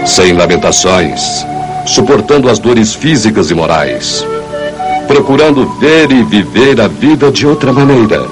[0.05, 1.47] Sem lamentações,
[1.87, 4.27] suportando as dores físicas e morais.
[5.07, 8.27] procurando ver e viver a vida de outra maneira.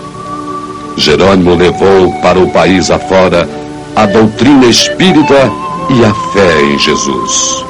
[0.97, 3.49] Jerônimo levou para o país afora
[3.95, 5.49] a doutrina espírita
[5.91, 7.65] e a fé em Jesus.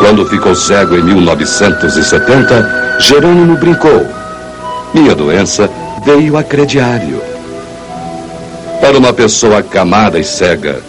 [0.00, 4.04] Quando ficou cego em 1970, Jerônimo brincou.
[4.92, 5.70] Minha doença
[6.04, 7.20] veio a crediário.
[8.80, 10.82] Para uma pessoa camada e cega,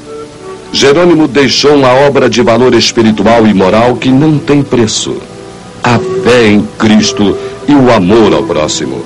[0.71, 5.17] Jerônimo deixou uma obra de valor espiritual e moral que não tem preço:
[5.83, 9.03] a fé em Cristo e o amor ao próximo.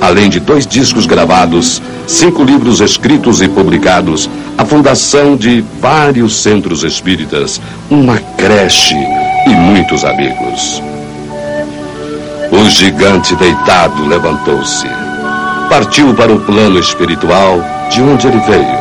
[0.00, 6.84] Além de dois discos gravados, cinco livros escritos e publicados, a fundação de vários centros
[6.84, 7.60] espíritas,
[7.90, 8.94] uma creche
[9.46, 10.82] e muitos amigos.
[12.52, 15.07] O gigante deitado levantou-se.
[15.68, 18.78] Partiu para o plano espiritual de onde ele veio.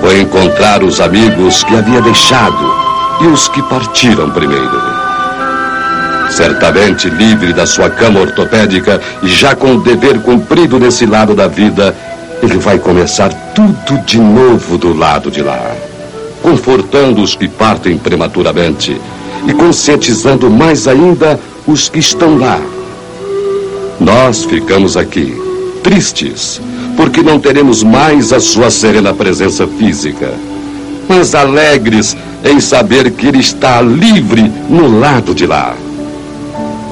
[0.00, 2.72] Foi encontrar os amigos que havia deixado
[3.20, 4.80] e os que partiram primeiro.
[6.30, 11.46] Certamente livre da sua cama ortopédica e já com o dever cumprido nesse lado da
[11.46, 11.94] vida,
[12.42, 15.74] ele vai começar tudo de novo do lado de lá,
[16.42, 19.00] confortando os que partem prematuramente
[19.46, 22.60] e conscientizando mais ainda os que estão lá.
[24.00, 25.47] Nós ficamos aqui,
[25.82, 26.60] tristes,
[26.96, 30.32] porque não teremos mais a sua serena presença física,
[31.08, 35.74] mas alegres em saber que ele está livre no lado de lá.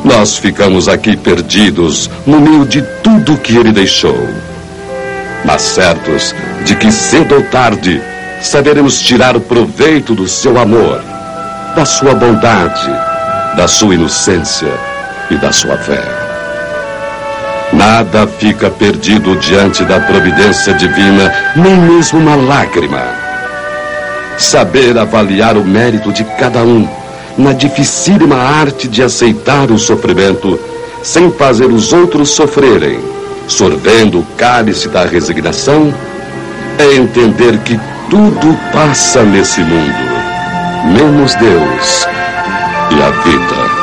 [0.05, 4.17] Nós ficamos aqui perdidos no meio de tudo que ele deixou,
[5.45, 6.35] mas certos
[6.65, 8.01] de que cedo ou tarde
[8.41, 11.03] saberemos tirar proveito do seu amor,
[11.75, 12.91] da sua bondade,
[13.57, 14.73] da sua inocência
[15.31, 16.26] e da sua fé.
[17.73, 23.03] Nada fica perdido diante da providência divina, nem mesmo uma lágrima.
[24.39, 26.89] Saber avaliar o mérito de cada um
[27.37, 30.59] na dificílima arte de aceitar o sofrimento
[31.03, 32.99] sem fazer os outros sofrerem,
[33.47, 35.93] sorvendo o cálice da resignação,
[36.79, 37.79] é entender que
[38.11, 42.07] tudo passa nesse mundo, menos Deus
[42.91, 43.76] e a vida.